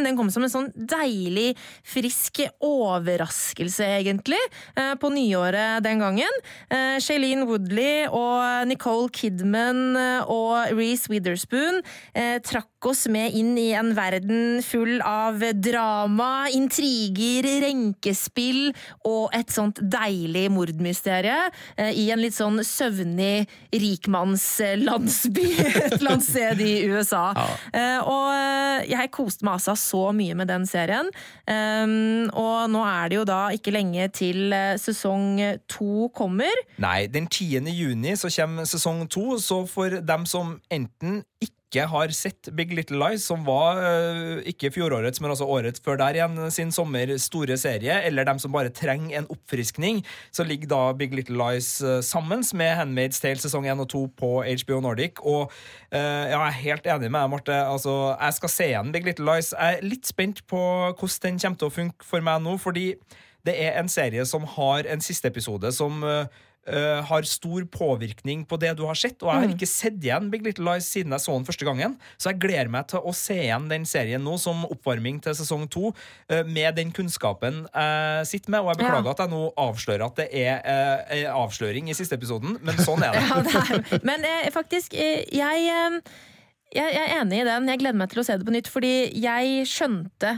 [0.07, 4.39] Den kom som en sånn deilig, frisk overraskelse, egentlig,
[4.79, 6.41] eh, på nyåret den gangen.
[6.71, 9.99] Shailene Woodley og Nicole Kidman
[10.31, 11.83] og Reece Witherspoon
[12.47, 18.71] trakk trakk oss med inn i en verden full av drama, intriger, renkespill
[19.07, 23.45] og et sånt deilig mordmysterium eh, i en litt sånn søvnig
[23.75, 27.27] rikmannslandsby et eller annet sted i USA.
[27.37, 27.87] Ja.
[28.07, 31.13] Og eh, jeg koste meg altså så mye med den serien.
[31.47, 35.41] Og nå er det jo da ikke lenge til eh, sesong
[35.71, 36.65] to kommer.
[36.83, 37.69] Nei, den 10.
[37.73, 42.97] juni så kommer sesong to, så for dem som enten ikke har sett Big Little
[43.01, 47.57] Lies, som var øh, ikke fjorårets, men altså året før der igjen, sin sommer store
[47.61, 50.01] serie, eller dem som bare trenger en oppfriskning,
[50.33, 54.07] så ligger da Big Little Lies øh, sammen med Handmaid's Tale sesong 1 og 2
[54.17, 54.31] på
[54.63, 55.21] HBO Nordic.
[55.21, 55.53] Og
[55.93, 57.61] øh, ja, jeg er helt enig med deg, Marte.
[57.67, 59.53] Altså, jeg skal se igjen Big Little Lies.
[59.53, 60.59] Jeg er litt spent på
[60.97, 62.93] hvordan den kommer til å funke for meg nå, fordi
[63.47, 66.25] det er en serie som har en siste episode som øh,
[66.69, 69.19] øh, har stor påvirkning på det du har sett.
[69.23, 71.97] Og jeg har ikke sett igjen Big Little Lies siden jeg så den første gangen.
[72.19, 75.67] Så jeg gleder meg til å se igjen den serien nå som oppvarming til sesong
[75.73, 75.93] to,
[76.33, 78.65] uh, med den kunnskapen jeg sitter med.
[78.65, 79.15] Og jeg beklager Ja.
[79.17, 83.17] at jeg nå avslører at det er uh, avsløring i siste episoden, men sånn er
[83.17, 83.25] det.
[83.37, 86.03] Ja, det er, men faktisk, jeg, jeg,
[86.75, 87.69] jeg er enig i den.
[87.71, 90.37] Jeg gleder meg til å se det på nytt, fordi jeg skjønte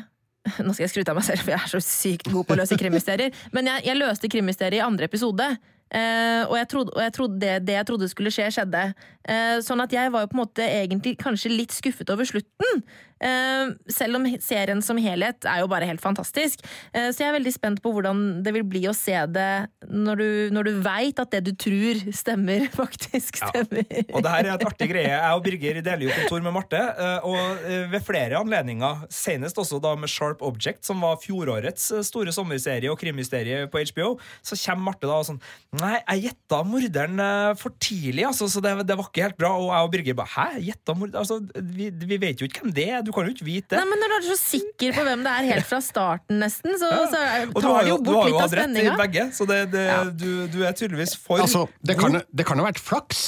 [0.65, 2.61] nå skal jeg skryte av meg selv, for jeg er så sykt god på å
[2.63, 3.35] løse krimmysterier.
[3.55, 5.49] Men jeg, jeg løste krimmysteriet i andre episode.
[5.89, 8.85] Eh, og jeg trodde, og jeg trodde det, det jeg trodde skulle skje, skjedde.
[9.29, 12.83] Uh, sånn at jeg var jo på en måte egentlig kanskje litt skuffet over slutten.
[13.19, 16.63] Eh, selv om serien som helhet er jo bare helt fantastisk.
[16.93, 19.49] Eh, så jeg er veldig spent på hvordan det vil bli å se det
[19.89, 23.87] når du, når du veit at det du tror stemmer, faktisk stemmer.
[24.15, 25.11] Og det her er et artig greie.
[25.11, 26.79] Jeg og Birger deler jo kontor med Marte.
[26.79, 32.33] eh, Og ved flere anledninger, senest også da med Sharp Object, som var fjorårets store
[32.35, 34.15] sommerserie og krimhysterie på HBO,
[34.47, 35.41] så kommer Marte da og sånn
[35.79, 37.21] Nei, jeg gjetta morderen
[37.61, 39.51] for tidlig, altså, så det, det var ikke helt bra.
[39.59, 40.47] Og jeg og Birger bare Hæ?
[40.65, 41.21] Gjetta morderen?
[41.23, 41.41] Altså,
[41.77, 43.08] vi, vi vet jo ikke hvem det er.
[43.09, 43.81] Du kan jo ikke vite det.
[43.81, 46.75] Nei, men Når du er så sikker på hvem det er helt fra starten, nesten,
[46.77, 48.05] så, så Og du tar har det jo, spenninga.
[48.05, 50.01] du har jo hatt rett i begge, så det, det, Ja.
[50.05, 53.23] du, du er tydeligvis for Altså, det kan, jo det kan ha vært flaks.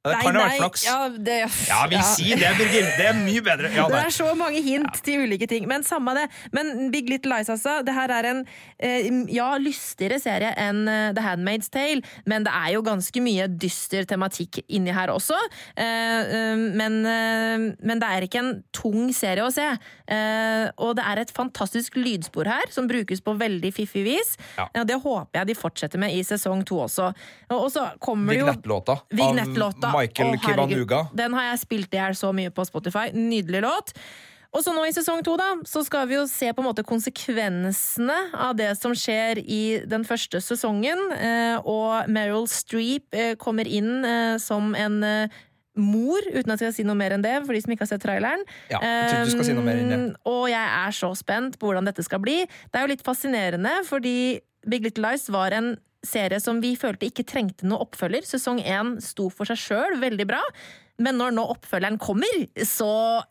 [0.00, 0.82] Det kan ha vært flaks.
[0.86, 1.34] Ja, det,
[1.68, 2.86] Ja, vi sier det, Birger.
[2.96, 3.68] Det er mye bedre.
[3.74, 5.66] Ja, Det er så mange hint til ulike ting.
[5.68, 6.22] Men samme det.
[6.56, 7.82] Men Big Little Lies, altså.
[7.84, 8.40] Det her er en
[8.78, 13.44] eh, ja, lystigere serie enn eh, The Handmaid's Tale, men det er jo ganske mye
[13.60, 15.36] dyster tematikk inni her også.
[15.76, 16.32] Eh,
[16.80, 19.68] men, men det er ikke en tung serie å se.
[20.08, 24.32] Eh, og det er et fantastisk lydspor her, som brukes på veldig fiffig vis.
[24.56, 24.70] Ja.
[24.80, 27.12] Og det håper jeg de fortsetter med i sesong to også.
[27.52, 28.98] Og, og så kommer det jo Vignettlåta.
[29.12, 29.89] Vignettlåta.
[29.94, 31.04] Michael Å, Kibanuga.
[31.16, 33.08] Den har jeg spilt i her så mye på Spotify.
[33.16, 33.94] Nydelig låt.
[34.50, 36.82] Og så nå i sesong to, da, så skal vi jo se på en måte
[36.86, 41.04] konsekvensene av det som skjer i den første sesongen.
[41.14, 44.98] Eh, og Meryl Streep eh, kommer inn eh, som en
[45.80, 47.92] mor, uten at jeg skal si noe mer enn det, for de som ikke har
[47.92, 48.42] sett traileren.
[48.72, 50.00] Ja, jeg du skal si noe mer enn det.
[50.28, 52.40] Og jeg er så spent på hvordan dette skal bli.
[52.42, 54.16] Det er jo litt fascinerende, fordi
[54.66, 55.76] Big Little Lies var en
[56.06, 58.26] serie som vi følte ikke trengte noe oppfølger.
[58.26, 60.40] Sesong én sto for seg sjøl veldig bra.
[61.00, 62.90] Men når nå oppfølgeren kommer, så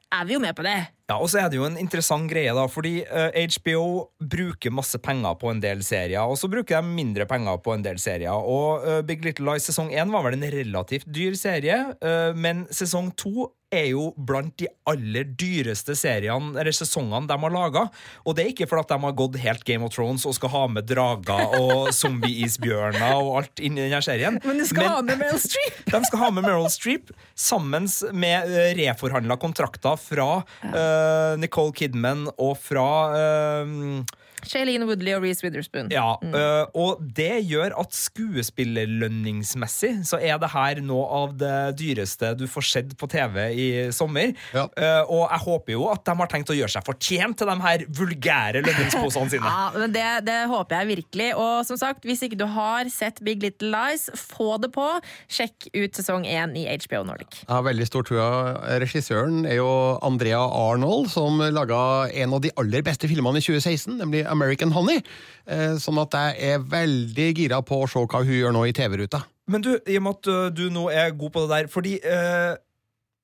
[0.10, 0.78] er vi jo med på det.
[1.10, 3.86] Ja, og så er det jo en interessant greie, da, fordi uh, HBO
[4.22, 7.86] bruker masse penger på en del serier, og så bruker de mindre penger på en
[7.86, 8.34] del serier.
[8.34, 12.68] Og uh, Big Little Lies sesong 1 var vel en relativt dyr serie, uh, men
[12.70, 17.84] sesong 2 er jo blant de aller dyreste seriene, eller sesongene de har laga.
[18.26, 20.64] Og det er ikke fordi de har gått helt Game of Thrones og skal ha
[20.74, 24.40] med drager og zombie-isbjørner og alt inni denne serien.
[24.42, 25.84] Men de skal ha med Meryl Streep!
[25.94, 27.86] De skal ha med Meryl Streep sammen
[28.18, 28.50] med
[28.80, 30.30] reforhandla kontrakter fra
[30.66, 32.90] eh, Nicole Kidman og fra
[33.20, 33.76] eh,
[34.48, 35.90] Shailene Woodley og Reece Witherspoon.
[35.94, 42.34] Ja, eh, og det gjør at skuespillerlønningsmessig så er det her noe av det dyreste
[42.40, 44.34] du får sett på TV i sommer.
[44.56, 44.68] Ja.
[44.76, 47.58] Eh, og jeg håper jo at de har tenkt å gjøre seg fortjent til de
[47.66, 49.46] her vulgære lønningsposene sine.
[49.60, 51.30] Ja, men det, det håper jeg virkelig.
[51.40, 54.86] Og som sagt, hvis ikke du har sett Big Little Lies, få det på.
[55.32, 57.42] Sjekk ut sesong én i HBO Nordic.
[57.42, 58.30] Jeg har veldig stor trua.
[58.82, 59.70] Regissøren er jo
[60.06, 61.82] Andrea Arnold, som laga
[62.24, 65.04] en av de aller beste filmene i 2016, nemlig American Honey.
[65.50, 68.76] Eh, Sånn at jeg er veldig gira på å se hva hun gjør nå i
[68.76, 69.24] TV-ruta.
[69.50, 71.96] Men du, i og med at uh, du nå er god på det der Fordi
[72.06, 72.52] eh,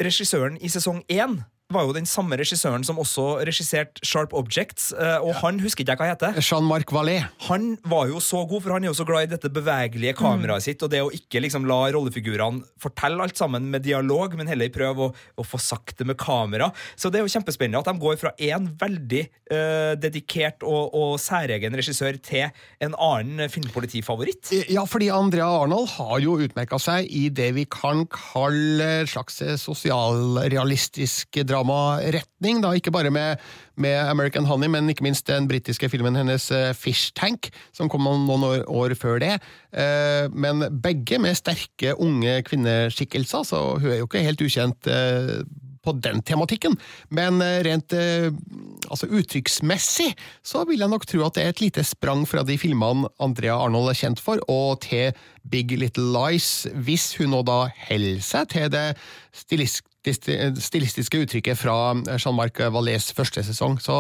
[0.02, 1.38] regissøren i sesong én
[1.74, 5.96] var jo den samme regissøren som også regisserte Sharp Objects, Og og han husker ikke
[5.96, 6.38] jeg hva heter.
[6.40, 7.26] Jean-Marc Vallée.
[7.48, 10.64] Han var jo så god, for han er jo så glad i dette bevegelige kameraet
[10.64, 14.70] sitt, og det å ikke liksom la rollefigurene fortelle alt sammen med dialog, men heller
[14.74, 16.70] prøve å, å få sagt det med kamera.
[16.96, 21.16] Så det er jo kjempespennende at de går fra én veldig uh, dedikert og, og
[21.22, 22.46] særegen regissør til
[22.86, 24.54] en annen filmpolitifavoritt.
[24.72, 31.42] Ja, fordi Andrea Arnold har jo utmerka seg i det vi kan kalle slags sosialrealistisk
[31.56, 32.62] dramaretning.
[32.64, 33.40] da, Ikke bare med,
[33.80, 38.06] med American Honey, men ikke minst den britiske filmen hennes eh, Fish Tank, som kom
[38.06, 39.36] noen år, år før det.
[39.72, 45.40] Eh, Men begge med sterke, unge kvinneskikkelser, så hun er jo ikke helt ukjent eh,
[45.86, 46.74] på den tematikken.
[47.14, 50.08] Men rent altså uttrykksmessig
[50.42, 53.54] så vil jeg nok tro at det er et lite sprang fra de filmene Andrea
[53.62, 55.14] Arnold er kjent for, og til
[55.46, 58.88] Big Little Lies, hvis hun nå da holder seg til det
[59.30, 63.80] stilistiske stilistiske uttrykket fra Jean-Marc Vallées første sesong.
[63.82, 63.96] Så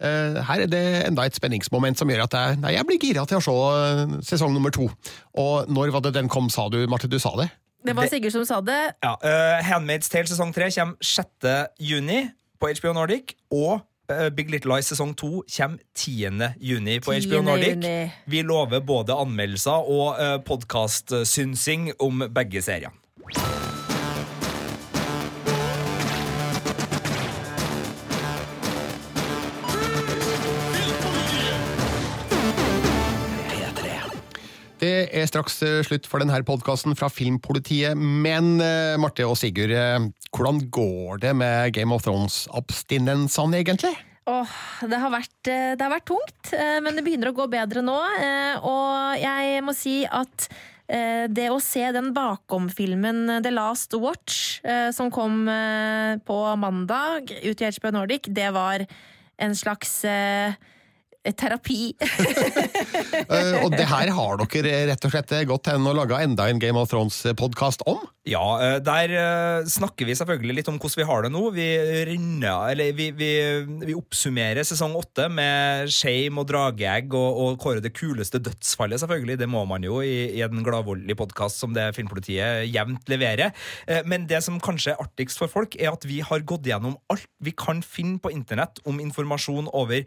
[0.00, 3.26] eh, her er det enda et spenningsmoment som gjør at jeg, nei, jeg blir gira
[3.28, 4.88] til å se eh, sesong nummer to.
[5.38, 7.10] Og når var det den kom, sa du, Marte?
[7.10, 7.50] Du sa det?
[7.86, 8.80] Det var Sigurd som sa det.
[9.04, 11.28] Ja, uh, Handmaid's Tale sesong tre kommer 6.
[11.78, 12.24] juni
[12.60, 16.56] på HBO Nordic, og eh, Big Little Lies sesong 2 kommer 10.
[16.58, 17.28] juni på 10.
[17.28, 17.76] HBO Nordic.
[17.76, 18.10] juni.
[18.26, 23.65] Vi lover både anmeldelser og uh, podkastsynsing om begge seriene.
[34.76, 39.72] Det er straks eh, slutt for denne podkasten fra Filmpolitiet, men eh, Marte og Sigurd,
[39.72, 43.94] eh, hvordan går det med Game of Thrones-abstinensene, egentlig?
[44.28, 44.52] Åh,
[44.84, 46.50] det har, vært, det har vært tungt,
[46.82, 47.94] men det begynner å gå bedre nå.
[48.66, 50.48] Og jeg må si at
[51.30, 54.58] det å se den bakom-filmen The Last Watch,
[54.98, 55.46] som kom
[56.26, 58.82] på mandag ut i HBO Nordic, det var
[59.38, 60.00] en slags
[61.32, 61.94] terapi.
[63.26, 66.60] Eh, og det her har dere rett og slett gått hen og laga enda en
[66.62, 68.02] Game of Thrones-podkast om?
[68.28, 71.42] Ja, eh, der eh, snakker vi selvfølgelig litt om hvordan vi har det nå.
[71.56, 71.66] Vi
[72.08, 73.30] renner, eller vi, vi,
[73.82, 79.40] vi oppsummerer sesong åtte med shame og drageegg og, og kårer det kuleste dødsfallet, selvfølgelig.
[79.42, 83.54] Det må man jo i, i en gladvoldelig podkast som det Filmpolitiet jevnt leverer.
[84.06, 87.28] Men det som kanskje er artigst for folk, er at vi har gått gjennom alt
[87.42, 90.04] vi kan finne på internett om informasjon over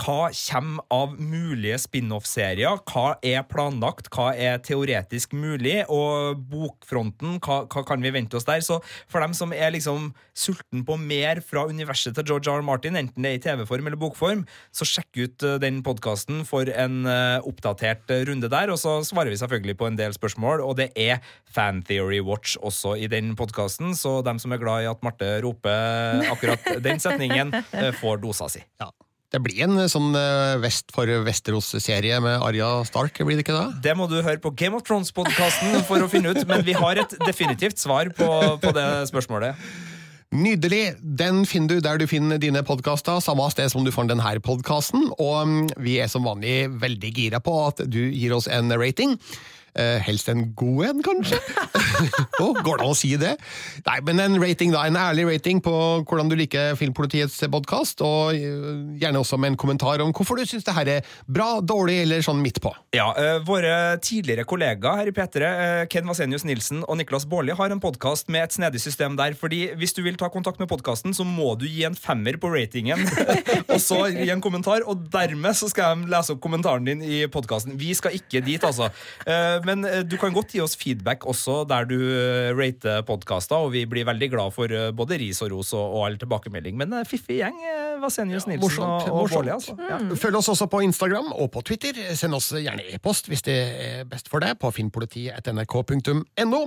[0.00, 2.80] hva kommer av mulige spin-off-serier?
[2.90, 4.10] Hva er planlagt?
[4.14, 5.82] Hva er teoretisk mulig?
[5.92, 8.64] Og bokfronten, hva, hva kan vi vente oss der?
[8.64, 12.54] Så for dem som er liksom sulten på mer fra universet til George R.
[12.58, 12.66] R.
[12.66, 16.68] Martin, enten det er i TV-form eller bokform, så sjekk ut eh, den podkasten for
[16.70, 18.72] en eh, oppdatert eh, runde der.
[18.74, 21.22] Og så svarer vi selvfølgelig på en del spørsmål, og det er
[21.54, 25.30] Fan Theory Watch også i den podkasten, så dem som er glad i at Marte
[25.44, 27.54] roper akkurat den setningen,
[28.02, 28.62] får dosa si.
[28.82, 28.90] Ja.
[29.34, 33.80] Det blir en sånn eh, Vest for Vesterås-serie med Arja Stark, blir det ikke det?
[33.88, 37.00] Det må du høre på Game of Thrones-podkasten for å finne ut, men vi har
[37.02, 38.28] et definitivt svar på,
[38.62, 39.58] på det spørsmålet.
[40.34, 40.84] Nydelig!
[41.02, 45.08] Den finner du der du finner dine podkaster, samme sted som du får denne podkasten.
[45.18, 49.18] Og mm, vi er som vanlig veldig gira på at du gir oss en rating.
[49.74, 51.38] Eh, helst en god en, kanskje?
[52.42, 53.32] oh, går det an å si det?
[53.88, 55.72] Nei, men en rating da, en ærlig rating på
[56.06, 58.68] hvordan du liker Filmpolitiets podkast, og eh,
[59.02, 62.22] gjerne også med en kommentar om hvorfor du syns det her er bra, dårlig eller
[62.22, 62.70] sånn midt på.
[62.94, 67.56] Ja, eh, Våre tidligere kollegaer her i P3, eh, Ken Vasenius Nilsen og Niklas Baarli,
[67.58, 69.34] har en podkast med et snedig system der.
[69.34, 72.52] fordi Hvis du vil ta kontakt med podkasten, så må du gi en femmer på
[72.54, 73.02] ratingen,
[73.74, 74.86] og så gi en kommentar.
[74.86, 77.74] Og dermed så skal de lese opp kommentaren din i podkasten.
[77.74, 78.92] Vi skal ikke dit, altså.
[79.68, 83.72] Men eh, du kan godt gi oss feedback også der du eh, rater podkaster, og
[83.74, 86.76] vi blir veldig glad for eh, både ris og ros og, og all tilbakemelding.
[86.80, 87.56] Men fiffig gjeng,
[88.02, 89.32] Vasenius Nilsen morsomt, og, og.
[89.32, 89.76] Baarli, altså.
[89.80, 90.00] Ja.
[90.20, 91.98] Følg oss også på Instagram og på Twitter.
[92.18, 93.56] Send oss gjerne e-post hvis det
[93.86, 96.62] er best for deg, på filmpolitiet.nrk.no.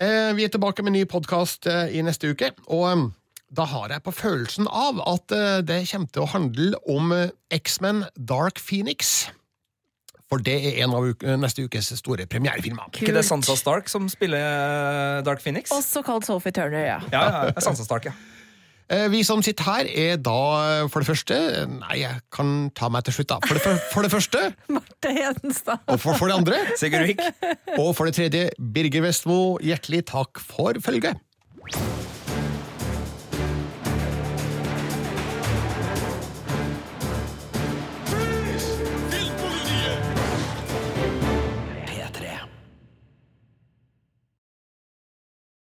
[0.00, 3.10] Eh, Vi er tilbake med en ny podkast i neste uke, og
[3.54, 5.30] da har jeg på følelsen av at
[5.68, 7.12] det kommer til å handle om
[7.54, 9.28] X-Men Dark Phoenix.
[10.34, 12.90] For det er en av uke, neste ukes store premierefilmer.
[12.98, 15.70] Ikke det Sansa Stark som spiller eh, Dark Phoenix?
[15.74, 16.96] Også kalt Sophie Turner, ja.
[17.14, 17.20] Ja,
[17.52, 18.16] ja, Sansa Stark, ja.
[18.90, 20.34] Eh, Vi som sitter her, er da
[20.92, 21.36] for det første
[21.70, 23.38] Nei, jeg kan ta meg til slutt, da.
[23.46, 24.42] For det, for, for det første,
[24.76, 25.86] Marte Hedenstad.
[25.86, 27.22] og for, for det andre Sigurd Vik.
[27.78, 31.16] Og for det tredje, Birger Vestmo, hjertelig takk for følget.